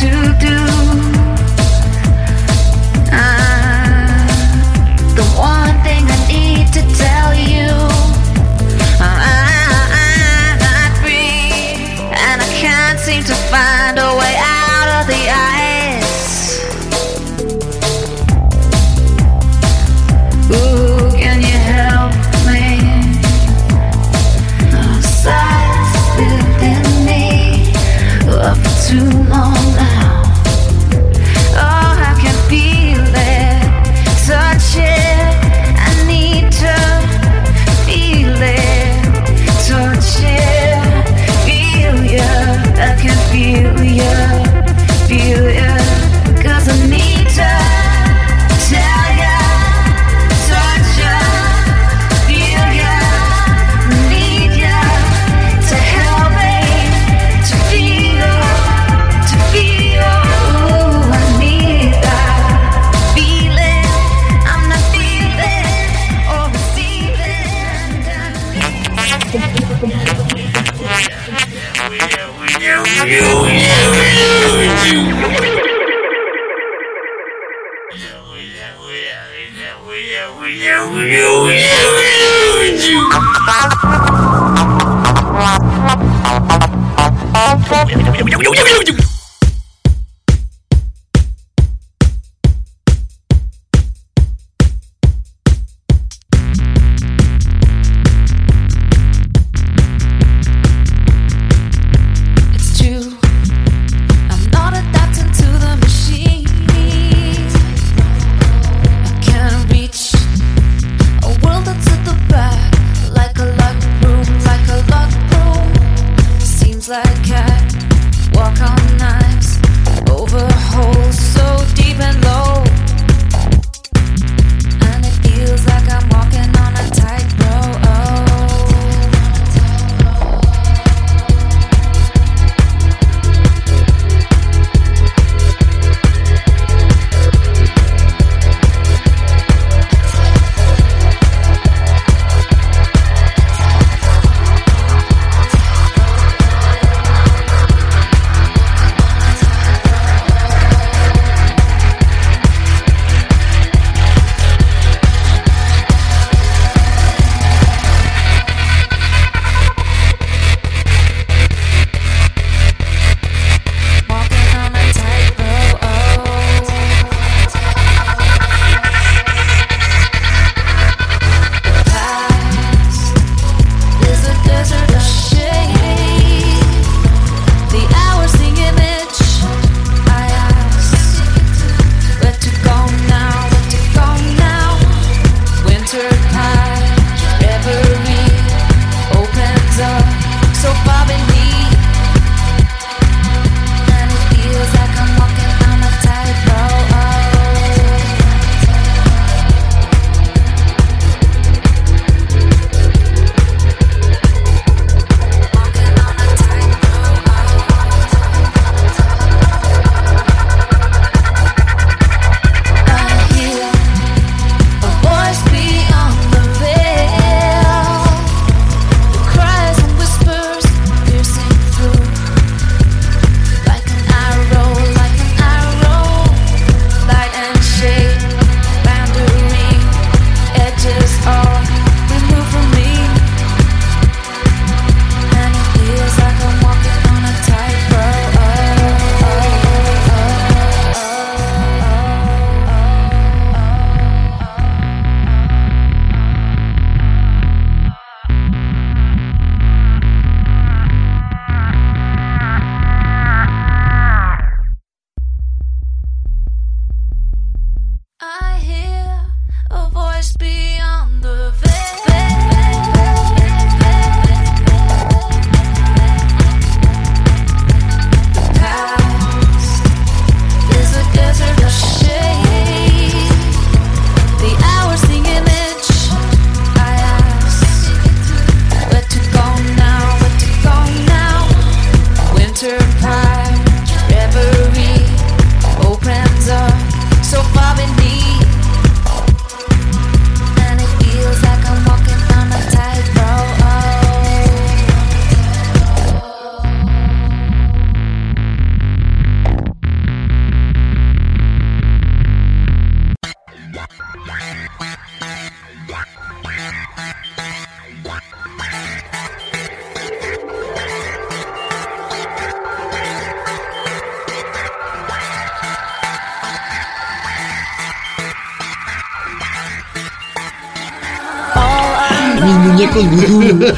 [0.00, 0.58] To do.
[3.10, 4.26] I
[5.14, 7.70] the one thing I need to tell you.
[9.00, 9.12] I
[10.60, 14.55] I bring and I can't seem to find a way out
[80.48, 81.06] you.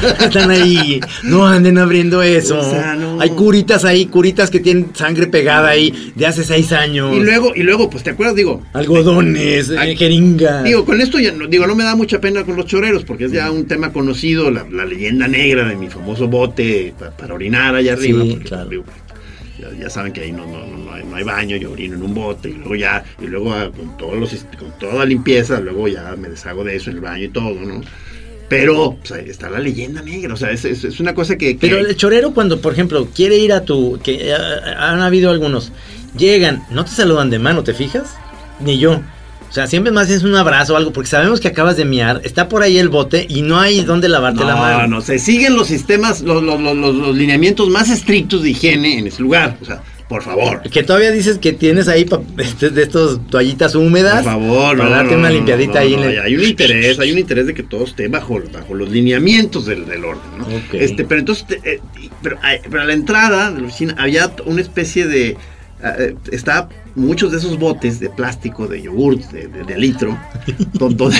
[0.19, 0.99] están ahí.
[1.23, 2.59] No anden abriendo eso.
[2.59, 3.19] O sea, no.
[3.21, 7.15] Hay curitas ahí, curitas que tienen sangre pegada ahí de hace seis años.
[7.15, 10.63] Y luego, y luego, pues te acuerdas, digo, Algodones, Ay, eh, jeringas.
[10.63, 13.25] Digo, con esto ya no, digo, no me da mucha pena con los choreros, porque
[13.25, 17.33] es ya un tema conocido, la, la leyenda negra de mi famoso bote pa- para
[17.33, 18.23] orinar allá arriba.
[18.23, 18.69] Sí, porque, claro.
[18.69, 18.83] digo,
[19.59, 21.95] ya, ya saben que ahí no, no, no, no hay, no hay baño, yo orino
[21.95, 25.59] en un bote, y luego ya, y luego ah, con todos los con toda limpieza,
[25.59, 27.81] luego ya me deshago de eso en el baño y todo, ¿no?
[28.49, 31.57] Pero, pues, ahí está la leyenda negra, o sea, es, es- es una cosa que...
[31.57, 33.99] que- Pero el chorero cuando, por ejemplo, quiere ir a tu...
[34.03, 35.71] que han habido algunos.
[36.17, 38.15] Llegan, no te saludan de mano, ¿te fijas?
[38.59, 39.01] Ni yo.
[39.49, 42.21] O sea, siempre más es un abrazo o algo, porque sabemos que acabas de miar,
[42.23, 44.87] está por ahí el bote y no hay dónde lavarte la No, mano.
[44.87, 48.99] no, se siguen los sistemas, los, los, los- los- los lineamientos más estrictos de higiene
[48.99, 49.57] en ese lugar.
[49.61, 50.61] O sea, Por favor.
[50.63, 52.05] Que todavía dices que tienes ahí
[52.39, 54.23] este- de estos toallitas húmedas.
[54.23, 56.19] Por favor, Para no, darte no, una limpiadita no, ahí en el.
[56.19, 59.85] Hay un interés, hay un interés de que todo esté bajo, bajo los lineamientos del,
[59.85, 60.45] del orden, ¿no?
[60.45, 60.73] Ok.
[60.73, 61.79] Este, pero entonces, eh,
[62.23, 62.37] pero,
[62.69, 65.37] pero a la entrada de la oficina había una especie de.
[65.83, 70.17] ah, eh, está muchos de esos botes de plástico, de yogurt, de, de- de litro,
[70.73, 71.17] don- donde-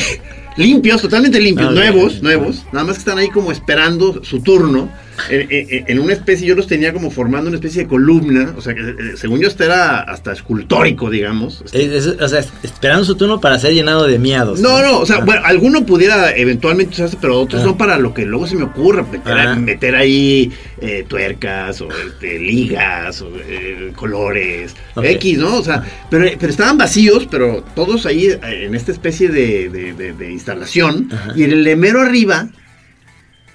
[0.57, 2.23] limpios, totalmente limpios, Ah, nuevos, bien.
[2.23, 4.89] nuevos, nada más que están ahí como esperando su turno.
[5.29, 8.81] En, una especie, yo los tenía como formando una especie de columna, o sea, que
[8.81, 11.63] eh, según yo este era hasta escultórico, digamos.
[11.71, 14.59] Es- es- o sea, esperando su turno para ser llenado de miados.
[14.59, 15.25] no, no, o sea, Ah.
[15.25, 17.65] bueno, alguno pudiera eventualmente usarse, pero otros Ah.
[17.65, 19.55] son para lo que luego se me ocurra, meter, Ah.
[19.55, 20.51] meter ahí
[20.81, 24.75] eh, tuercas o este, ligas o eh, colores.
[25.01, 25.57] X, ¿no?
[25.57, 30.13] O sea, pero, pero estaban vacíos, pero todos ahí en esta especie de, de- de-
[30.13, 31.33] de instalación Ajá.
[31.35, 32.47] y en el lemero arriba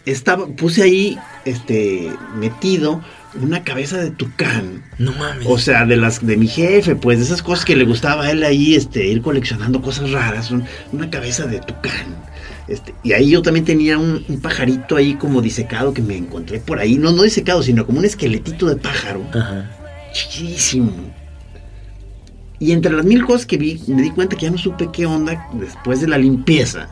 [0.06, 3.02] estaba, puse ahí, este, metido
[3.40, 4.84] una cabeza de tucán.
[4.98, 5.46] No mames.
[5.48, 8.30] O sea, de las de mi jefe, pues, de esas cosas que le gustaba a
[8.30, 12.14] él ahí, este, ir coleccionando cosas raras, un- una cabeza de tucán.
[12.68, 16.60] Este, y ahí yo también tenía un, un pajarito ahí como disecado que me encontré
[16.60, 19.70] por ahí, no, no disecado, sino como un esqueletito de pájaro, Ajá.
[20.12, 20.92] chiquísimo.
[22.58, 25.04] Y entre las mil cosas que vi, me di cuenta que ya no supe qué
[25.06, 26.88] onda después de la limpieza.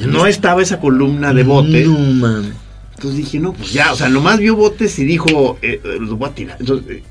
[0.00, 1.86] No estaba esa columna de botes.
[1.86, 2.52] No mames.
[2.96, 6.16] Entonces dije, no, pues ya, o sea, nomás vio botes y dijo, eh, eh, los
[6.18, 6.56] voy a tirar.
[6.60, 7.02] Entonces, eh,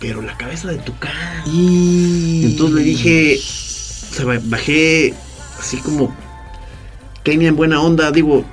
[0.00, 1.12] pero la cabeza de tucán.
[1.46, 2.42] Y...
[2.44, 5.12] Entonces le dije, o sea, ba- bajé
[5.58, 6.14] así como,
[7.24, 8.44] Kenia en buena onda, digo,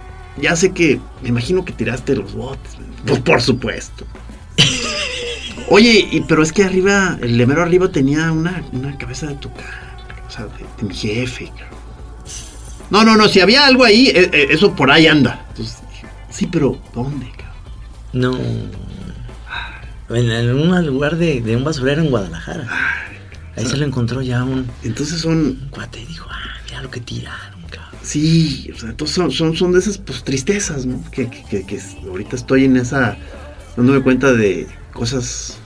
[0.42, 2.74] ya sé que, me imagino que tiraste los botes.
[3.06, 4.06] Pues por supuesto.
[5.70, 9.66] Oye, y, pero es que arriba, el lemero arriba tenía una, una cabeza de tucán,
[10.28, 11.46] o sea, de, de mi jefe.
[11.58, 11.81] cabrón.
[12.92, 15.46] No, no, no, si había algo ahí, eh, eh, eso por ahí anda.
[15.50, 17.52] Entonces dije, sí, pero ¿dónde, cabrón?
[18.14, 18.38] No.
[20.16, 22.68] En, en un lugar de, de un basurero en Guadalajara.
[23.56, 26.90] Ahí se lo encontró ya un, Entonces son, un cuate y dijo, ah, mira lo
[26.92, 28.00] que tiraron, cabrón.
[28.04, 31.02] Sí, o sea, entonces son, son, son de esas pues tristezas, ¿no?
[31.12, 33.18] Que, que, que- que ahorita estoy en esa,
[33.78, 35.58] dándome cuenta de cosas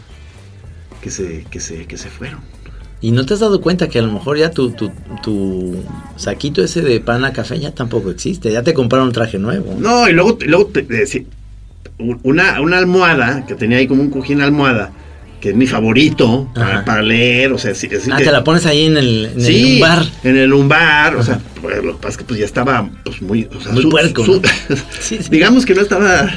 [1.01, 2.41] que se, que se, que se fueron.
[3.05, 4.89] Y no te has dado cuenta que a lo mejor ya tu, tu,
[5.21, 5.75] tu
[6.15, 8.51] saquito ese de pana café ya tampoco existe.
[8.51, 9.75] Ya te compraron un traje nuevo.
[9.79, 11.27] No, y luego, y luego te- sí,
[11.99, 14.91] un- una, una almohada, que tenía ahí como un cojín almohada,
[15.39, 18.85] que es mi favorito para, leer, o sea, sí, así ah, te la pones ahí
[18.87, 20.05] en el, en Sí, el un bar.
[20.23, 23.21] En el lumbar, o sea, pues, lo que pasa es que pues ya estaba pues
[23.21, 24.41] muy, o sea, Muy puerco, ¿no?
[24.99, 25.29] Sí, sí.
[25.29, 26.27] digamos que no estaba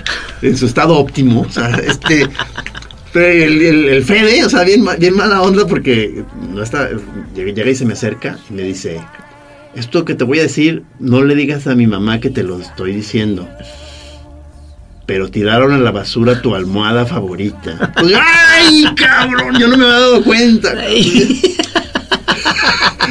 [0.42, 2.26] en su estado óptimo, o sea, este
[3.14, 6.88] el, el- el Fede, o sea, bien, bien mala onda porque no está,
[7.34, 9.00] llega, llega y se me acerca y me dice,
[9.74, 12.58] esto que te voy a decir, no le digas a mi mamá que te lo
[12.60, 13.48] estoy diciendo.
[15.06, 17.92] Pero tiraron a la basura tu almohada favorita.
[17.98, 19.56] Pues, ¡Ay, cabrón!
[19.58, 20.74] Yo no me había dado cuenta.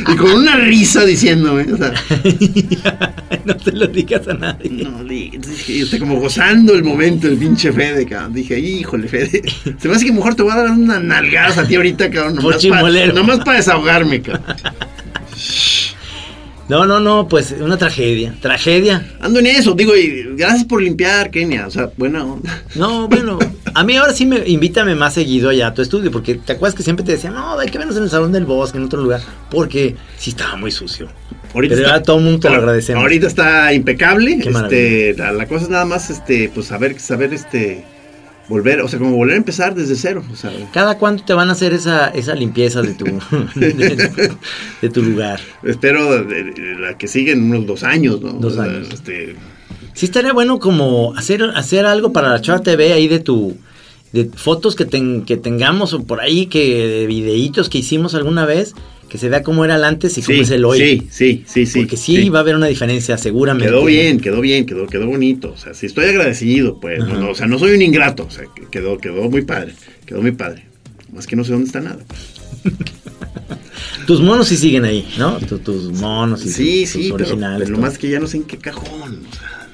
[0.10, 1.93] Y con una risa diciéndome, o sea,
[3.45, 4.70] no te lo digas a nadie.
[4.70, 8.34] no, di- dije, yo estoy como gozando el momento, el pinche Fede, cabrón.
[8.34, 9.41] Dije, híjole, Fede,
[9.80, 12.38] se me hace que mejor te voy a dar unas nalgadas a ti ahorita, cabrón.
[12.70, 14.43] Para nomás para desahogarme, cabrón.
[16.70, 18.36] No, no, no, pues una tragedia.
[18.41, 19.07] Tragedia.
[19.22, 22.61] Ando en eso, digo, y gracias por limpiar, Kenia, o sea, buena onda.
[22.76, 23.39] No, bueno,
[23.74, 26.76] a mí ahora sí me invítame más seguido allá a tu estudio, porque te acuerdas
[26.76, 29.01] que siempre te decía, no, hay que vernos en el Salón del Bosque, en otro
[29.01, 31.07] lugar, porque sí estaba muy sucio.
[31.53, 33.01] Ahorita Pero está- ahora todo el mundo te lo agradecemos.
[33.01, 34.38] Ahorita está impecable.
[34.39, 37.86] Qué este, la, la cosa es nada más, este, pues saber, saber, este,
[38.49, 40.23] volver, o sea, como volver a empezar desde cero.
[40.31, 43.05] O sea, ¿Cada cuánto te van a hacer esa, esa limpieza de tu,
[43.55, 43.73] de,
[44.81, 45.39] de tu lugar?
[45.63, 46.23] espero
[46.79, 48.33] la que siguen unos dos años, ¿no?
[48.33, 48.89] Dos años.
[48.93, 49.35] Este,
[49.93, 53.57] Sí estaría bueno como hacer, hacer algo para la Chava TV ahí de tu
[54.13, 58.45] de fotos que, ten- que tengamos o por ahí que de videitos que hicimos alguna
[58.45, 58.73] vez
[59.10, 60.80] que se vea cómo era el antes y cómo sí, es el hoy.
[60.80, 61.80] sí, sí, sí, sí.
[61.80, 63.70] Porque sí, va a haber una diferencia seguramente.
[63.70, 65.51] Quedó bien, quedó bien, quedó, quedó bonito.
[65.51, 67.01] O sea, sí estoy agradecido, pues.
[67.01, 67.14] Ajá.
[67.14, 68.26] No, no, o sea, no soy un ingrato.
[68.26, 69.74] O sea, que quedó, quedó muy padre.
[70.05, 70.66] Quedó muy padre.
[71.14, 71.99] Más que no sé dónde está nada.
[74.05, 75.38] Tus monos sí siguen ahí, ¿no?
[75.38, 77.60] Tu- tus monos y Sí, tus sí, pero, originales.
[77.66, 79.22] pero lo más que ya no sé en qué cajón.
[79.30, 79.68] O sea,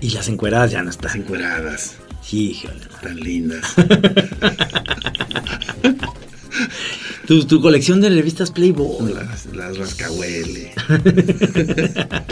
[0.00, 1.16] Y las encueradas ya no las están.
[1.20, 2.80] encueradas Sí, híjole.
[3.02, 3.74] tan lindas.
[7.26, 9.12] Tu, tu colección de revistas Playboy.
[9.12, 10.72] las, las rascahuele.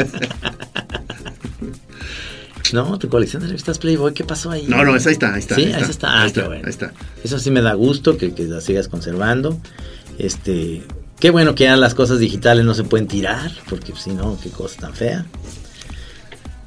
[2.73, 4.65] No, tu colección de revistas Playboy, ¿qué pasó ahí?
[4.67, 5.55] No, no, esa ahí está, ahí está.
[5.55, 6.09] Sí, ahí está.
[6.09, 6.63] Ah, ahí qué está, bueno.
[6.65, 6.93] ahí está.
[7.23, 9.61] Eso sí me da gusto que, que la sigas conservando.
[10.19, 10.83] Este,
[11.21, 14.49] qué bueno que ya las cosas digitales no se pueden tirar, porque si no, qué
[14.51, 15.25] cosa tan fea.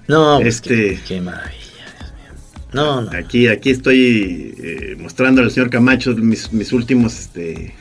[0.08, 1.58] No, pues, Este- qué, qué maravilla,
[2.00, 2.42] Dios mío.
[2.74, 3.12] No, no.
[3.12, 7.76] Aquí, aquí estoy eh, mostrando al señor Camacho mis, mis últimos este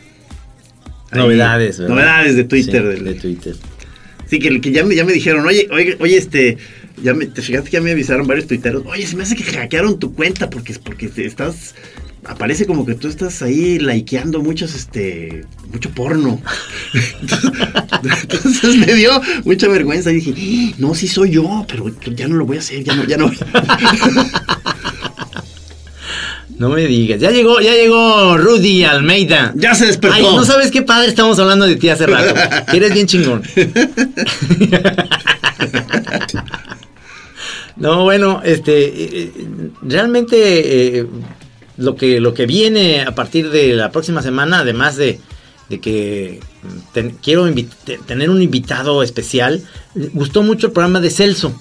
[1.13, 1.95] Novedades, ¿verdad?
[1.95, 2.83] novedades de Twitter.
[2.83, 3.55] Sí, del- de Twitter.
[4.29, 6.59] Sí, que, que ya, me, ya me dijeron, oye, oye, oye, este,
[7.03, 9.45] ya me, te fijaste que ya me avisaron varios tuiteros, oye, se me hace que
[9.45, 11.77] hackearon tu cuenta porque, porque te estás,
[12.25, 16.43] aparece como que tú estás ahí likeando muchos, este, mucho porno.
[17.23, 17.51] entonces,
[18.23, 19.11] entonces me dio
[19.45, 22.61] mucha vergüenza y dije, "Ah, no, sí soy yo, pero ya no lo voy a
[22.61, 23.31] hacer, ya no, ya no.
[26.59, 27.21] No me digas.
[27.21, 29.53] Ya llegó, ya llegó Rudy Almeida.
[29.57, 30.17] ya se despertó.
[30.17, 32.35] Ay, no sabes qué padre estamos hablando de ti hace rato.
[32.73, 33.43] Eres bien chingón.
[37.77, 41.07] no, bueno, este, eh, eh, realmente eh,
[41.77, 45.21] lo que lo que viene a partir de la próxima semana, además de,
[45.69, 47.47] de que mm, ten- quiero
[48.07, 49.63] tener un invitado especial,
[50.15, 51.61] gustó mucho el programa de Celso.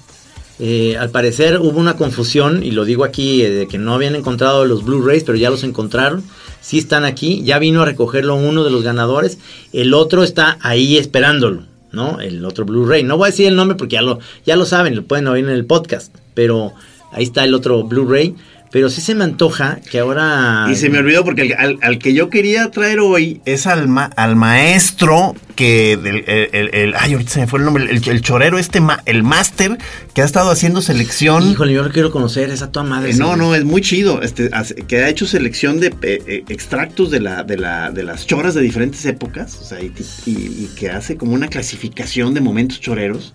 [0.59, 4.15] Eh, al parecer hubo una confusión, y lo digo aquí, eh, de que no habían
[4.15, 6.23] encontrado los Blu-rays, pero ya los encontraron.
[6.61, 9.37] Sí están aquí, ya vino a recogerlo uno de los ganadores,
[9.73, 12.19] el otro está ahí esperándolo, ¿no?
[12.19, 13.03] El otro Blu-ray.
[13.03, 15.45] No voy a decir el nombre porque ya lo, ya lo saben, lo pueden oír
[15.45, 16.73] en el podcast, pero
[17.11, 18.35] ahí está el otro Blu-ray.
[18.75, 20.67] Pero sí se me antoja que ahora...
[20.69, 23.87] Y se me olvidó porque al, al- al que yo quería traer hoy es al,
[23.87, 28.21] ma- al maestro que el, el- el- ay ahorita se me fue el nombre el,
[28.21, 29.77] chorero este ma- el máster
[30.13, 33.11] que ha estado haciendo selección Híjole, yo lo quiero conocer, esa toda madre.
[33.11, 34.49] Eh, no no es muy chido este
[34.89, 38.55] que ha hecho selección de eh, eh, extractos de la de la de las choras
[38.55, 39.93] de diferentes épocas o sea y,
[40.25, 43.33] y- y que hace como una clasificación de momentos choreros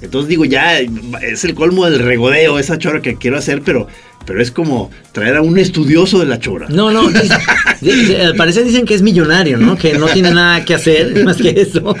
[0.00, 3.86] entonces digo ya es el colmo del regodeo esa chora que quiero hacer pero
[4.24, 7.36] pero es como traer a un estudioso de la chora No, no, dice-
[7.80, 9.76] dice- al parecer dicen que es millonario, ¿no?
[9.76, 11.94] Que no tiene nada que hacer más que eso.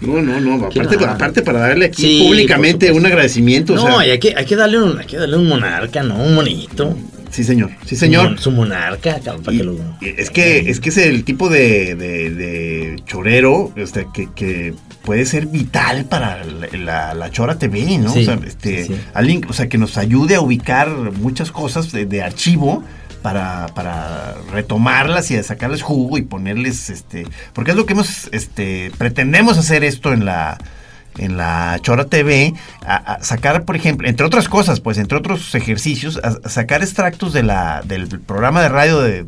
[0.00, 0.66] No, no, no.
[0.66, 3.74] Aparte, aparte para darle aquí Sí, públicamente un agradecimiento.
[3.74, 6.02] o No, sea, y hay que, hay que darle un, hay que darle un monarca,
[6.02, 6.16] ¿no?
[6.16, 6.96] Un monito.
[7.32, 7.70] Sí, señor.
[7.86, 8.38] Sí, señor.
[8.38, 9.76] su monarca, cabrón, para Y- que lo.
[10.00, 15.26] es que es que es el tipo de, de- de chorero este, que, que puede
[15.26, 18.12] ser vital para la, la- la Chora TV, ¿no?
[18.12, 19.00] Sí, o sea, este, sí, sí.
[19.14, 22.84] alguien, o sea, que nos ayude a ubicar muchas cosas de, de archivo
[23.22, 28.90] para, para retomarlas y sacarles jugo y ponerles, este, porque es lo que hemos, este,
[28.98, 30.58] pretendemos hacer esto en la
[31.18, 32.54] en la Chora TV,
[32.86, 36.82] a, a sacar, por ejemplo, entre otras cosas, pues, entre otros ejercicios, a, a sacar
[36.82, 39.24] extractos de la, del programa de radio de,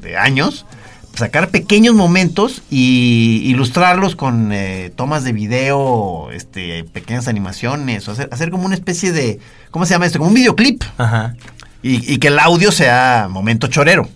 [0.00, 0.66] de años,
[1.14, 8.28] sacar pequeños momentos y ilustrarlos con eh, tomas de video, este, pequeñas animaciones, o hacer,
[8.32, 10.18] hacer como una especie de, ¿cómo se llama esto?
[10.18, 10.82] Como un videoclip.
[10.96, 11.34] Ajá.
[11.82, 14.08] Y, y que el audio sea momento chorero.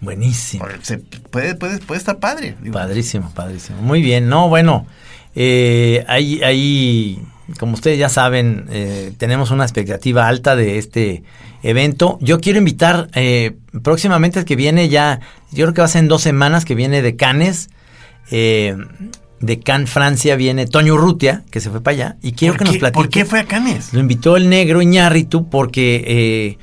[0.00, 0.64] Buenísimo.
[0.82, 2.56] Se- puede, puede, puede estar padre.
[2.60, 2.74] digo.
[2.74, 3.80] Padrísimo, padrísimo.
[3.82, 4.28] Muy bien.
[4.28, 4.86] No, bueno,
[5.34, 7.22] eh, ahí, ahí,
[7.58, 11.22] como ustedes ya saben, eh, tenemos una expectativa alta de este
[11.62, 12.18] evento.
[12.20, 15.20] Yo quiero invitar eh, próximamente que viene ya,
[15.50, 17.70] yo creo que va a ser en dos semanas que viene de Cannes.
[18.30, 18.76] eh,
[19.42, 22.16] de Cannes, Francia, viene Toño Urrutia, que se fue para allá.
[22.22, 23.02] Y quiero ¿Por que nos platique.
[23.02, 23.92] ¿Por qué fue a Canes?
[23.92, 26.58] Lo invitó el negro Iñárritu porque eh,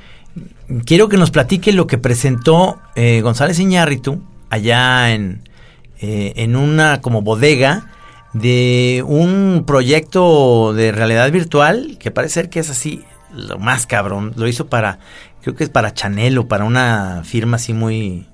[0.86, 5.42] quiero que nos platique lo que presentó eh, González Iñárritu allá en,
[6.00, 7.86] eh, en una como bodega
[8.32, 13.02] de un proyecto de realidad virtual que parece ser que es así
[13.34, 14.32] lo más cabrón.
[14.36, 14.98] Lo hizo para,
[15.42, 18.26] creo que es para Chanel o para una firma así muy,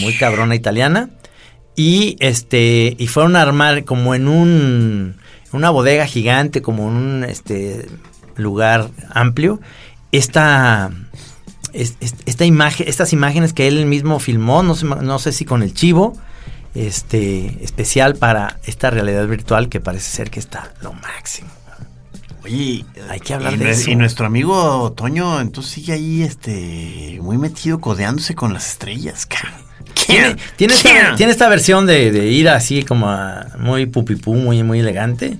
[0.00, 1.10] muy cabrona italiana.
[1.76, 5.16] Y este, y fueron a armar como en un,
[5.52, 7.86] una bodega gigante, como en un este
[8.36, 9.60] lugar amplio,
[10.12, 10.90] esta,
[11.74, 15.62] es- es- esta imagen, estas imágenes que él mismo filmó, no no sé si con
[15.62, 16.16] el chivo,
[16.76, 21.48] este, especial para esta realidad virtual que parece ser que está lo máximo.
[22.44, 23.90] Oye, Hay que hablar y, de eso.
[23.90, 29.26] Y nuestro amigo Toño, entonces sigue ahí, este, muy metido codeándose con las estrellas.
[30.06, 34.62] Tiene, tiene, esta, tiene esta versión de, de ir así como a- muy pupipú, muy,
[34.62, 35.38] muy elegante.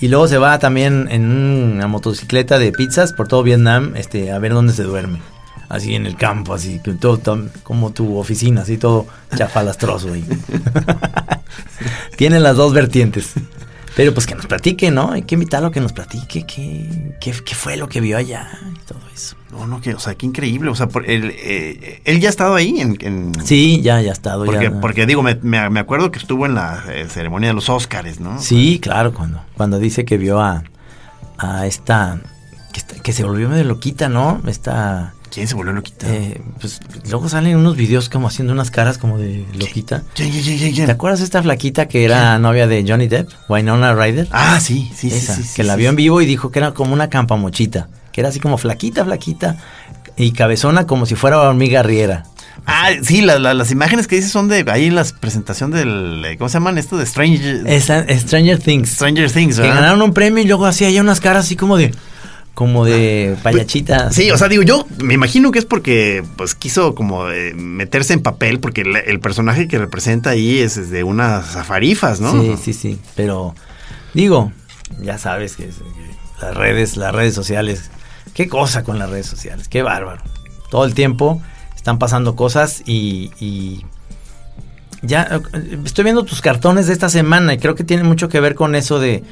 [0.00, 4.38] Y luego se va también en una motocicleta de pizzas por todo Vietnam este, a
[4.38, 5.18] ver dónde se duerme.
[5.74, 9.06] Así en el campo, así que todo, todo- como tu oficina, así todo
[9.36, 10.24] chafalastroso ahí.
[12.16, 13.32] Tiene las dos vertientes.
[13.96, 15.12] Pero pues que nos platique, ¿no?
[15.12, 18.48] Hay que invitarlo a que nos platique qué, qué, qué fue lo que vio allá
[18.74, 19.36] y todo eso.
[19.52, 20.68] No, no, que, o sea, qué increíble.
[20.70, 22.96] O sea, por, él, eh, él ya ha estado ahí en...
[23.00, 24.44] en- Sí, ya, ya ha estado.
[24.46, 24.80] Porque, ya.
[24.80, 28.18] porque digo, me, me- me acuerdo que estuvo en la eh, ceremonia de los Óscares,
[28.18, 28.40] ¿no?
[28.40, 30.64] Sí, claro, cuando, cuando dice que vio a,
[31.38, 32.18] a esta
[32.72, 34.42] que, está- que se volvió medio loquita, ¿no?
[34.48, 36.06] Esta, ¿Quién se volvió loquita?
[36.08, 36.80] eh, pues
[37.10, 40.02] luego salen unos videos como haciendo unas caras como de loquita.
[40.14, 40.86] ¿Quién, quién, quién, quién, quién?
[40.86, 44.28] ¿Te acuerdas de esta flaquita que era novia de Johnny Depp, Winona Ryder?
[44.30, 46.58] Ah, sí, sí, sí, Esa, sí, sí, que la vio en vivo y dijo que
[46.60, 49.56] era como una campamochita, que era así como flaquita, flaquita,
[50.16, 52.24] y cabezona como si fuera hormiga riera.
[52.66, 56.22] Ah, sí, la- la- las imágenes que dices son de ahí en la presentación del.
[56.24, 56.96] eh, ¿Cómo se llaman esto?
[56.96, 58.90] De Strange, Esa- Stranger Things.
[58.90, 59.76] Stranger Things, que ¿verdad?
[59.76, 61.92] ganaron un premio y luego hacía ya unas caras así como de
[62.54, 64.12] como de payachita.
[64.12, 68.12] Sí, o sea, digo, yo me imagino que es porque pues quiso como eh, meterse
[68.12, 72.30] en papel, porque el, el personaje que representa ahí es de unas zafarifas, ¿no?
[72.40, 72.98] Sí, sí, sí.
[73.16, 73.54] Pero
[74.14, 74.52] digo,
[75.02, 77.90] ya sabes que, es- que las redes, las redes sociales,
[78.34, 80.22] qué cosa con las redes sociales, qué bárbaro.
[80.70, 81.42] Todo el tiempo
[81.74, 83.84] están pasando cosas y, y
[85.02, 88.40] ya eh, estoy viendo tus cartones de esta semana y creo que tiene mucho que
[88.40, 89.22] ver con eso de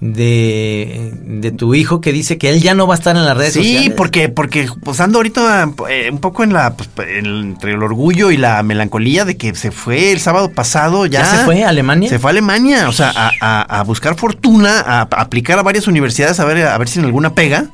[0.00, 3.36] de, de tu hijo que dice que él ya no va a estar en las
[3.36, 3.94] redes Sí, sociales.
[3.96, 8.30] porque, porque pues ando ahorita eh, un poco en la, pues, en- entre el orgullo
[8.30, 11.20] y la melancolía de que se fue el sábado pasado ya.
[11.22, 12.08] ¿Ya se fue a Alemania?
[12.08, 15.62] Se fue a Alemania, o sea, a, a- a buscar fortuna, a, a aplicar a
[15.62, 17.66] varias universidades a ver, a ver si en alguna pega,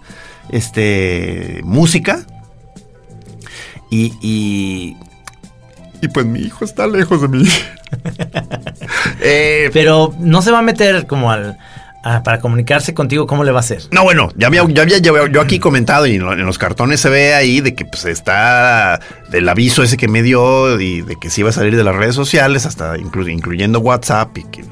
[0.51, 2.25] este, música.
[3.91, 4.97] Y, y,
[6.01, 7.45] y pues mi hijo está lejos de mí.
[9.21, 11.57] Eh, Pero no se va a meter como al
[12.05, 13.83] a- para comunicarse contigo, ¿cómo le va a hacer?
[13.91, 16.59] No, bueno, ya había, ya había yo, yo aquí comentado y en, lo- en los
[16.59, 19.01] cartones se ve ahí de que pues está
[19.31, 21.97] del aviso ese que me dio y de que se iba a salir de las
[21.97, 24.65] redes sociales, hasta inclu- incluyendo WhatsApp y que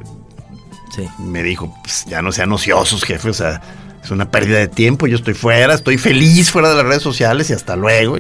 [0.95, 1.09] Sí.
[1.18, 3.62] me dijo, pues ya no sean ociosos, jefe, o sea,
[4.05, 7.49] es una pérdida de tiempo, yo estoy fuera, estoy feliz fuera de las redes sociales
[7.49, 8.18] y hasta luego.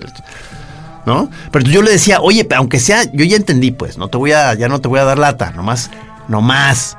[1.04, 1.28] ¿No?
[1.50, 4.54] Pero yo le decía, oye, aunque sea, yo ya entendí, pues, no te voy a,
[4.54, 5.90] ya no te voy a dar lata, nomás,
[6.28, 6.96] nomás,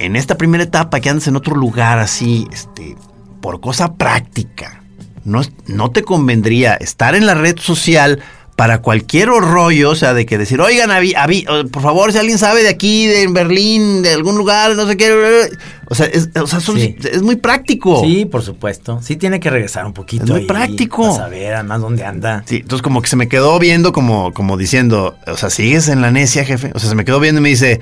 [0.00, 2.96] en esta primera etapa que andes en otro lugar así, este,
[3.40, 4.82] por cosa práctica,
[5.24, 8.20] no, no te convendría estar en la red social
[8.56, 12.36] para cualquier rollo, o sea, de que decir, oigan, avi- avi- por favor, si alguien
[12.36, 15.48] sabe de aquí, de Berlín, de algún lugar, no sé qué,
[15.88, 16.94] o sea, es, o sea, son- Sí.
[17.10, 18.02] es muy práctico.
[18.04, 19.00] Sí, por supuesto.
[19.02, 20.24] Sí tiene que regresar un poquito.
[20.24, 21.04] Es muy ahí, práctico.
[21.04, 22.42] Para saber además dónde anda.
[22.44, 26.02] Sí, entonces como que se me quedó viendo como, como diciendo, o sea, ¿sigues en
[26.02, 26.70] la necia, jefe?
[26.74, 27.80] O sea, se me quedó viendo y me dice,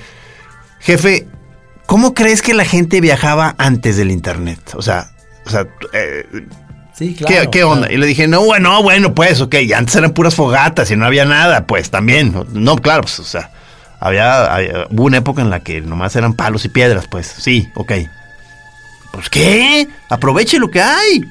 [0.79, 1.27] jefe,
[1.89, 4.61] ¿cómo crees que la gente viajaba antes del internet?
[4.77, 5.11] O sea,
[5.47, 6.25] o sea, eh,
[6.93, 7.87] Sí, ¿qué, onda?
[7.87, 7.87] claro.
[7.93, 11.07] Y le dije, no, bueno, bueno, pues, ok, y antes eran puras fogatas y no
[11.07, 12.35] había nada, pues, también.
[12.53, 13.51] No, claro, pues, o sea,
[14.01, 17.69] había, había- hubo una época en la que nomás eran palos y piedras, pues, sí,
[17.75, 17.93] ok.
[19.13, 19.89] Pues, ¿qué?
[20.09, 21.25] Aproveche lo que hay.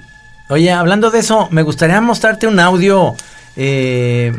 [0.49, 3.15] Oye, hablando de eso, me gustaría mostrarte un audio.
[3.59, 4.31] Eh,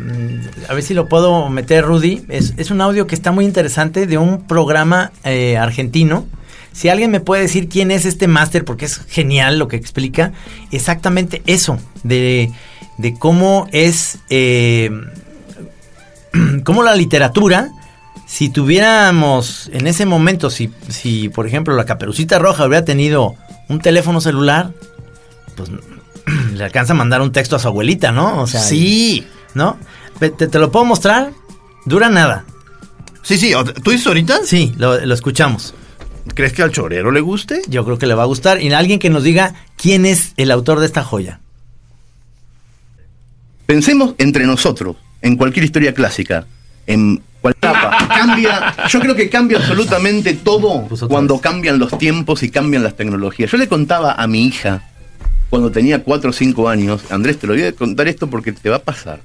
[0.69, 2.23] a ver si lo puedo meter, Rudy.
[2.29, 6.25] Es, un audio que está muy interesante de un programa eh, argentino.
[6.71, 10.31] Si alguien me puede decir quién es este máster, porque es genial lo que explica,
[10.71, 12.51] exactamente eso, de,
[12.97, 14.89] de cómo es, eh,
[16.63, 17.71] cómo la literatura,
[18.25, 23.35] si tuviéramos en ese momento, si, si por ejemplo la caperucita roja hubiera tenido
[23.67, 24.71] un teléfono celular,
[25.57, 25.69] pues
[26.59, 28.41] le alcanza a mandar un texto a su abuelita, ¿no?
[28.41, 29.25] O sea, Sí.
[29.55, 29.77] ¿no?
[30.19, 31.31] ¿Te, te lo puedo mostrar?
[31.85, 32.45] Dura nada.
[33.23, 33.53] Sí, sí,
[33.83, 34.39] ¿tú dices ahorita?
[34.45, 35.73] Sí, lo, lo escuchamos.
[36.35, 37.61] ¿Crees que al chorero le guste?
[37.67, 38.61] Yo creo que le va a gustar.
[38.61, 41.39] Y alguien que nos diga quién es el autor de esta joya.
[43.65, 46.45] Pensemos entre nosotros, en cualquier historia clásica,
[46.87, 48.07] en cual etapa.
[48.09, 51.41] Cambia, yo creo que cambia absolutamente todo cuando vez.
[51.43, 53.51] cambian los tiempos y cambian las tecnologías.
[53.51, 54.88] Yo le contaba a mi hija,
[55.49, 58.69] cuando tenía 4 o 5 años, Andrés, te lo voy a contar esto porque te
[58.69, 59.19] va a pasar.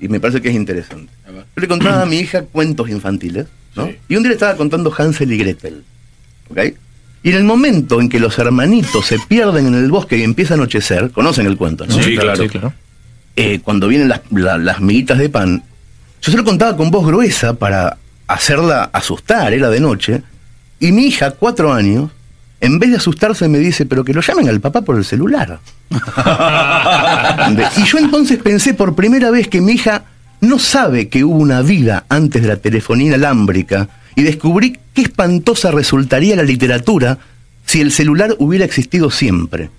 [0.00, 1.12] Y me parece que es interesante.
[1.26, 3.46] Yo le contaba a mi hija cuentos infantiles,
[3.76, 3.88] ¿no?
[4.08, 5.84] Y un día le estaba contando Hansel y Gretel.
[6.50, 6.58] ¿Ok?
[7.22, 10.54] Y en el momento en que los hermanitos se pierden en el bosque y empieza
[10.54, 11.94] a anochecer, conocen el cuento, ¿no?
[12.02, 12.46] Sí, claro.
[12.48, 12.72] claro.
[13.36, 15.62] eh, cuando vienen las, la- las miguitas de pan,
[16.22, 20.22] yo se lo contaba con voz gruesa para hacerla asustar, era de noche,
[20.78, 22.10] y mi hija, cuatro años,
[22.60, 25.60] en vez de asustarse me dice, pero que lo llamen al papá por el celular.
[27.76, 30.04] y yo entonces pensé por primera vez que mi hija
[30.40, 35.70] no sabe que hubo una vida antes de la telefonía inalámbrica y descubrí qué espantosa
[35.70, 37.18] resultaría la literatura
[37.66, 39.70] si el celular hubiera existido siempre.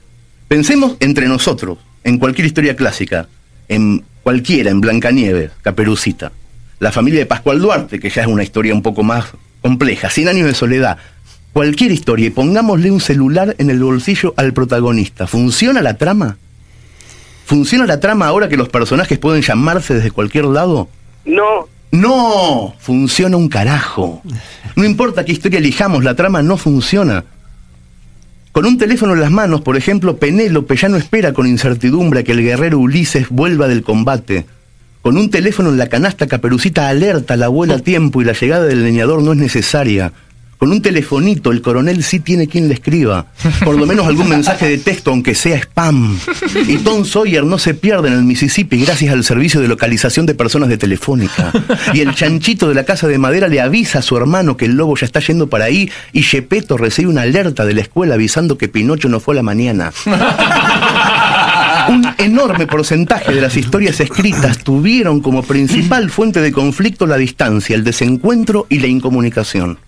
[0.48, 3.28] Pensemos entre nosotros, en cualquier historia clásica,
[3.68, 6.32] en cualquiera, en Blancanieves, Caperucita,
[6.80, 9.26] la familia de Pascual Duarte, que ya es una historia un poco más
[9.62, 10.98] compleja, Cien años de soledad,
[11.54, 15.28] cualquier historia, y pongámosle un celular en el bolsillo al protagonista.
[15.28, 16.38] ¿Funciona la trama?
[17.46, 20.88] ¿Funciona la trama ahora que los personajes pueden llamarse desde cualquier lado?
[21.26, 24.22] No, No, funciona un carajo.
[24.78, 27.26] No importa qué historia elijamos, la trama no funciona.
[28.54, 32.32] Con un teléfono en las manos, por ejemplo, Penélope ya no espera con incertidumbre que
[32.32, 34.46] el guerrero Ulises vuelva del combate.
[35.02, 38.34] Con un teléfono en la canasta, Caperucita alerta a la abuela a tiempo y la
[38.34, 40.14] llegada del leñador no es necesaria.
[40.62, 43.26] Con un telefonito el coronel sí tiene quien le escriba.
[43.66, 46.20] Por lo menos algún mensaje de texto, aunque sea spam.
[46.68, 50.36] Y Tom Sawyer no se pierde en el Mississippi gracias al servicio de localización de
[50.36, 51.52] personas de Telefónica.
[51.96, 54.74] Y el chanchito de la casa de madera le avisa a su hermano que el
[54.74, 58.60] lobo ya está yendo para ahí y Gepetto recibe una alerta de la escuela avisando
[58.60, 59.92] que Pinocho no fue a la mañana.
[61.90, 67.76] Un enorme porcentaje de las historias escritas tuvieron como principal fuente de conflicto la distancia,
[67.76, 69.80] el desencuentro y la incomunicación.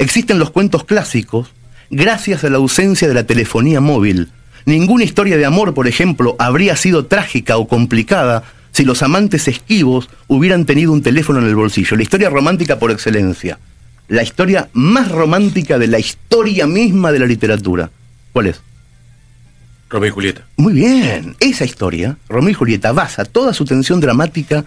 [0.00, 1.48] Existen los cuentos clásicos
[1.90, 4.30] gracias a la ausencia de la telefonía móvil.
[4.64, 8.42] Ninguna historia de amor, por ejemplo, habría sido trágica o complicada
[8.72, 11.98] si los amantes esquivos hubieran tenido un teléfono en el bolsillo.
[11.98, 13.58] La historia romántica por excelencia.
[14.08, 17.90] La historia más romántica de la historia misma de la literatura.
[18.32, 18.62] ¿Cuál es?
[19.90, 20.46] Romeo y Julieta.
[20.56, 24.64] Muy bien, esa historia, Romeo y Julieta, basa toda su tensión dramática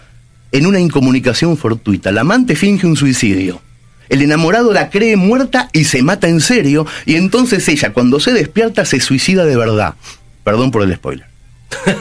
[0.51, 2.11] en una incomunicación fortuita.
[2.11, 3.62] La amante finge un suicidio.
[4.09, 8.33] El enamorado la cree muerta y se mata en serio, y entonces ella, cuando se
[8.33, 9.95] despierta, se suicida de verdad.
[10.43, 11.25] Perdón por el spoiler.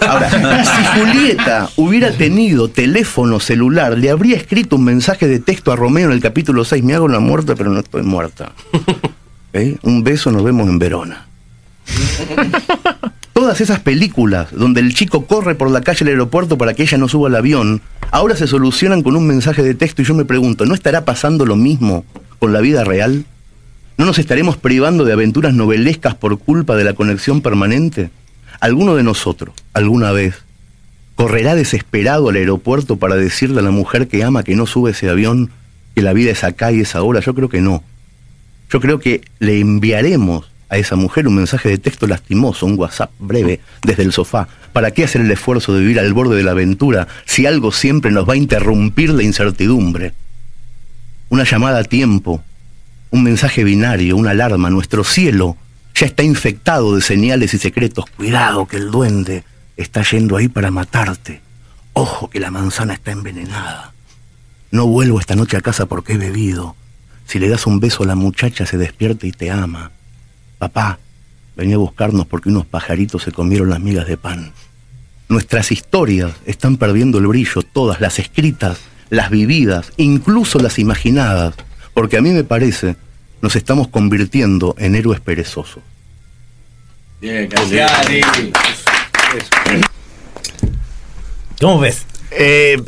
[0.06, 0.30] Ahora,
[0.64, 6.06] si Julieta hubiera tenido teléfono celular, le habría escrito un mensaje de texto a Romeo
[6.06, 8.52] en el capítulo 6, me hago la muerta, pero no estoy muerta.
[9.52, 9.76] ¿Eh?
[9.82, 11.26] Un beso, nos vemos en Verona.
[13.42, 16.96] Todas esas películas donde el chico corre por la calle del aeropuerto para que ella
[16.96, 17.82] no suba al avión,
[18.12, 21.44] ahora se solucionan con un mensaje de texto y yo me pregunto, ¿no estará pasando
[21.44, 22.04] lo mismo
[22.38, 23.24] con la vida real?
[23.98, 28.10] ¿No nos estaremos privando de aventuras novelescas por culpa de la conexión permanente?
[28.60, 30.36] ¿Alguno de nosotros, alguna vez,
[31.16, 35.10] correrá desesperado al aeropuerto para decirle a la mujer que ama que no sube ese
[35.10, 35.50] avión,
[35.96, 37.18] que la vida es acá y es ahora?
[37.18, 37.82] Yo creo que no.
[38.70, 43.10] Yo creo que le enviaremos a esa mujer un mensaje de texto lastimoso, un WhatsApp
[43.18, 44.48] breve desde el sofá.
[44.72, 48.10] ¿Para qué hacer el esfuerzo de vivir al borde de la aventura si algo siempre
[48.10, 50.14] nos va a interrumpir la incertidumbre?
[51.28, 52.42] Una llamada a tiempo,
[53.10, 55.58] un mensaje binario, una alarma, nuestro cielo
[55.94, 58.06] ya está infectado de señales y secretos.
[58.16, 59.44] Cuidado que el duende
[59.76, 61.42] está yendo ahí para matarte.
[61.92, 63.92] Ojo que la manzana está envenenada.
[64.70, 66.76] No vuelvo esta noche a casa porque he bebido.
[67.26, 69.90] Si le das un beso a la muchacha se despierta y te ama.
[70.62, 71.00] Papá,
[71.56, 74.52] venía a buscarnos porque unos pajaritos se comieron las migas de pan.
[75.28, 78.78] Nuestras historias están perdiendo el brillo, todas las escritas,
[79.10, 81.56] las vividas, incluso las imaginadas,
[81.94, 82.94] porque a mí me parece
[83.40, 85.82] nos estamos convirtiendo en héroes perezosos.
[87.20, 88.20] Bien, Cassiari.
[91.60, 92.06] ¿Cómo ves?
[92.30, 92.80] Eh,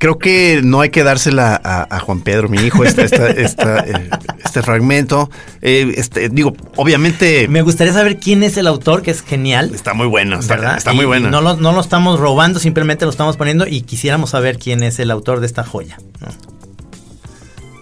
[0.00, 3.78] creo que no hay que dársela a, a Juan Pedro, mi hijo, esta, esta, esta,
[3.80, 4.08] eh,
[4.42, 5.30] este fragmento.
[5.62, 9.70] Eh, este, digo, obviamente Me gustaría saber quién es el autor, que es genial.
[9.74, 10.78] está muy bueno, está, ¿verdad?
[10.78, 11.28] está Y- muy bueno.
[11.28, 14.82] y No lo, no lo estamos robando, simplemente lo estamos poniendo y quisiéramos saber quién
[14.82, 15.98] es el autor de esta joya.
[16.20, 16.28] ¿no?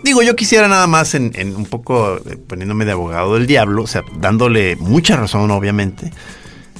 [0.04, 3.82] Digo, yo quisiera nada más en, en un poco eh, poniéndome de abogado del diablo,
[3.82, 6.12] o sea, dándole mucha razón, obviamente.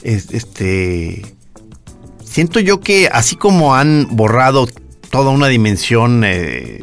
[0.02, 1.24] Es- este.
[2.24, 4.68] Siento yo que así como han borrado
[5.10, 6.82] toda una dimensión eh,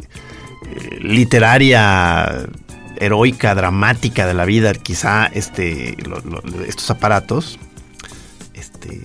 [1.00, 2.46] literaria,
[2.98, 7.58] heroica, dramática de la vida, quizá este, lo- lo- estos aparatos,
[8.54, 9.00] este,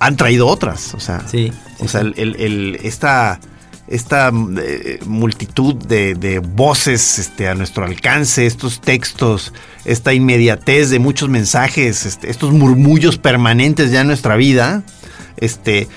[0.00, 0.94] han traído otras.
[0.94, 3.40] O sea, Sí, o sea, el, el- el- esta,
[3.88, 4.30] esta
[4.62, 9.52] eh, multitud de, de voces este, a nuestro alcance, estos textos,
[9.84, 14.82] esta inmediatez de muchos mensajes, este, estos murmullos permanentes ya en nuestra vida,
[15.38, 15.88] este,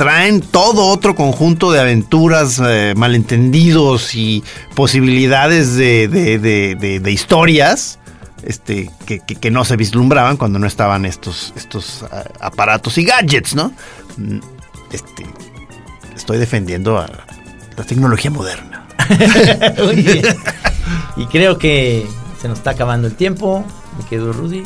[0.00, 4.42] traen todo otro conjunto de aventuras, eh, malentendidos y
[4.74, 7.98] posibilidades de, de- de- de- historias
[8.42, 13.04] este, que, que- que no se vislumbraban cuando no estaban estos, estos ah, aparatos y
[13.04, 13.74] gadgets, ¿no?
[14.16, 14.38] Mm,
[14.90, 15.26] Este,
[16.16, 17.06] estoy defendiendo a
[17.76, 18.86] la tecnología moderna.
[19.84, 20.24] Muy bien.
[21.18, 22.06] y creo que
[22.40, 23.66] se nos está acabando el tiempo.
[23.98, 24.62] Me quedo Rudy.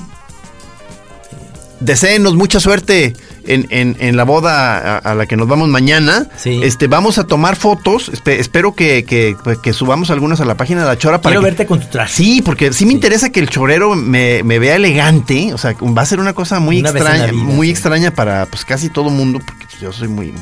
[1.80, 3.16] Deseenos mucha suerte
[3.46, 6.26] en, en- en la boda a, a la que nos vamos mañana.
[6.36, 6.60] Sí.
[6.62, 8.10] Este, vamos a tomar fotos.
[8.12, 11.32] Espe- espero que, que- pues, que subamos algunas a la página de la Chora para
[11.32, 12.12] Quiero que- verte con tu traje.
[12.14, 15.52] Sí, porque sí me interesa que el chorero me, me vea elegante.
[15.54, 17.72] O sea, va a ser una cosa muy Una extraña, vida, muy sí.
[17.72, 20.32] extraña para pues casi todo mundo, porque yo soy muy,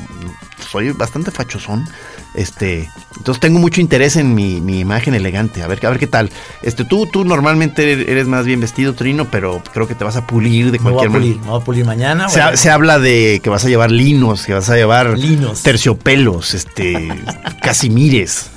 [0.71, 1.87] soy bastante fachosón.
[2.35, 5.61] Este, entonces tengo mucho interés en mi, mi imagen elegante.
[5.61, 6.31] A ver, a ver qué tal.
[6.63, 10.15] Este, tú, tú normalmente eres- eres más bien vestido, Trino, pero creo que te vas
[10.15, 11.43] a pulir de Me voy cualquier a pulir, manera.
[11.45, 12.29] me voy a pulir mañana.
[12.29, 15.61] Se, se habla de que vas a llevar linos, que vas a llevar Linos.
[15.61, 17.09] terciopelos, este,
[17.61, 18.49] casimires.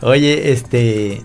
[0.00, 1.22] Oye, este.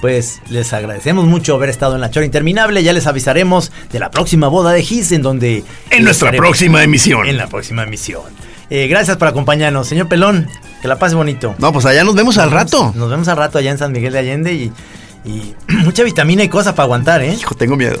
[0.00, 2.82] Pues les agradecemos mucho haber estado en la Chora Interminable.
[2.82, 5.64] Ya les avisaremos de la próxima boda de Gis, en donde.
[5.90, 7.26] En nuestra próxima emisión.
[7.26, 8.22] En la próxima emisión.
[8.68, 9.86] Eh, gracias por acompañarnos.
[9.88, 10.48] Señor Pelón,
[10.82, 11.54] que la pase bonito.
[11.58, 12.92] No, pues allá nos vemos al vemos- rato.
[12.94, 14.72] Nos vemos al rato allá en San Miguel de Allende y,
[15.24, 17.32] Y mucha vitamina y cosas para aguantar, ¿eh?
[17.34, 18.00] Hijo, tengo miedo.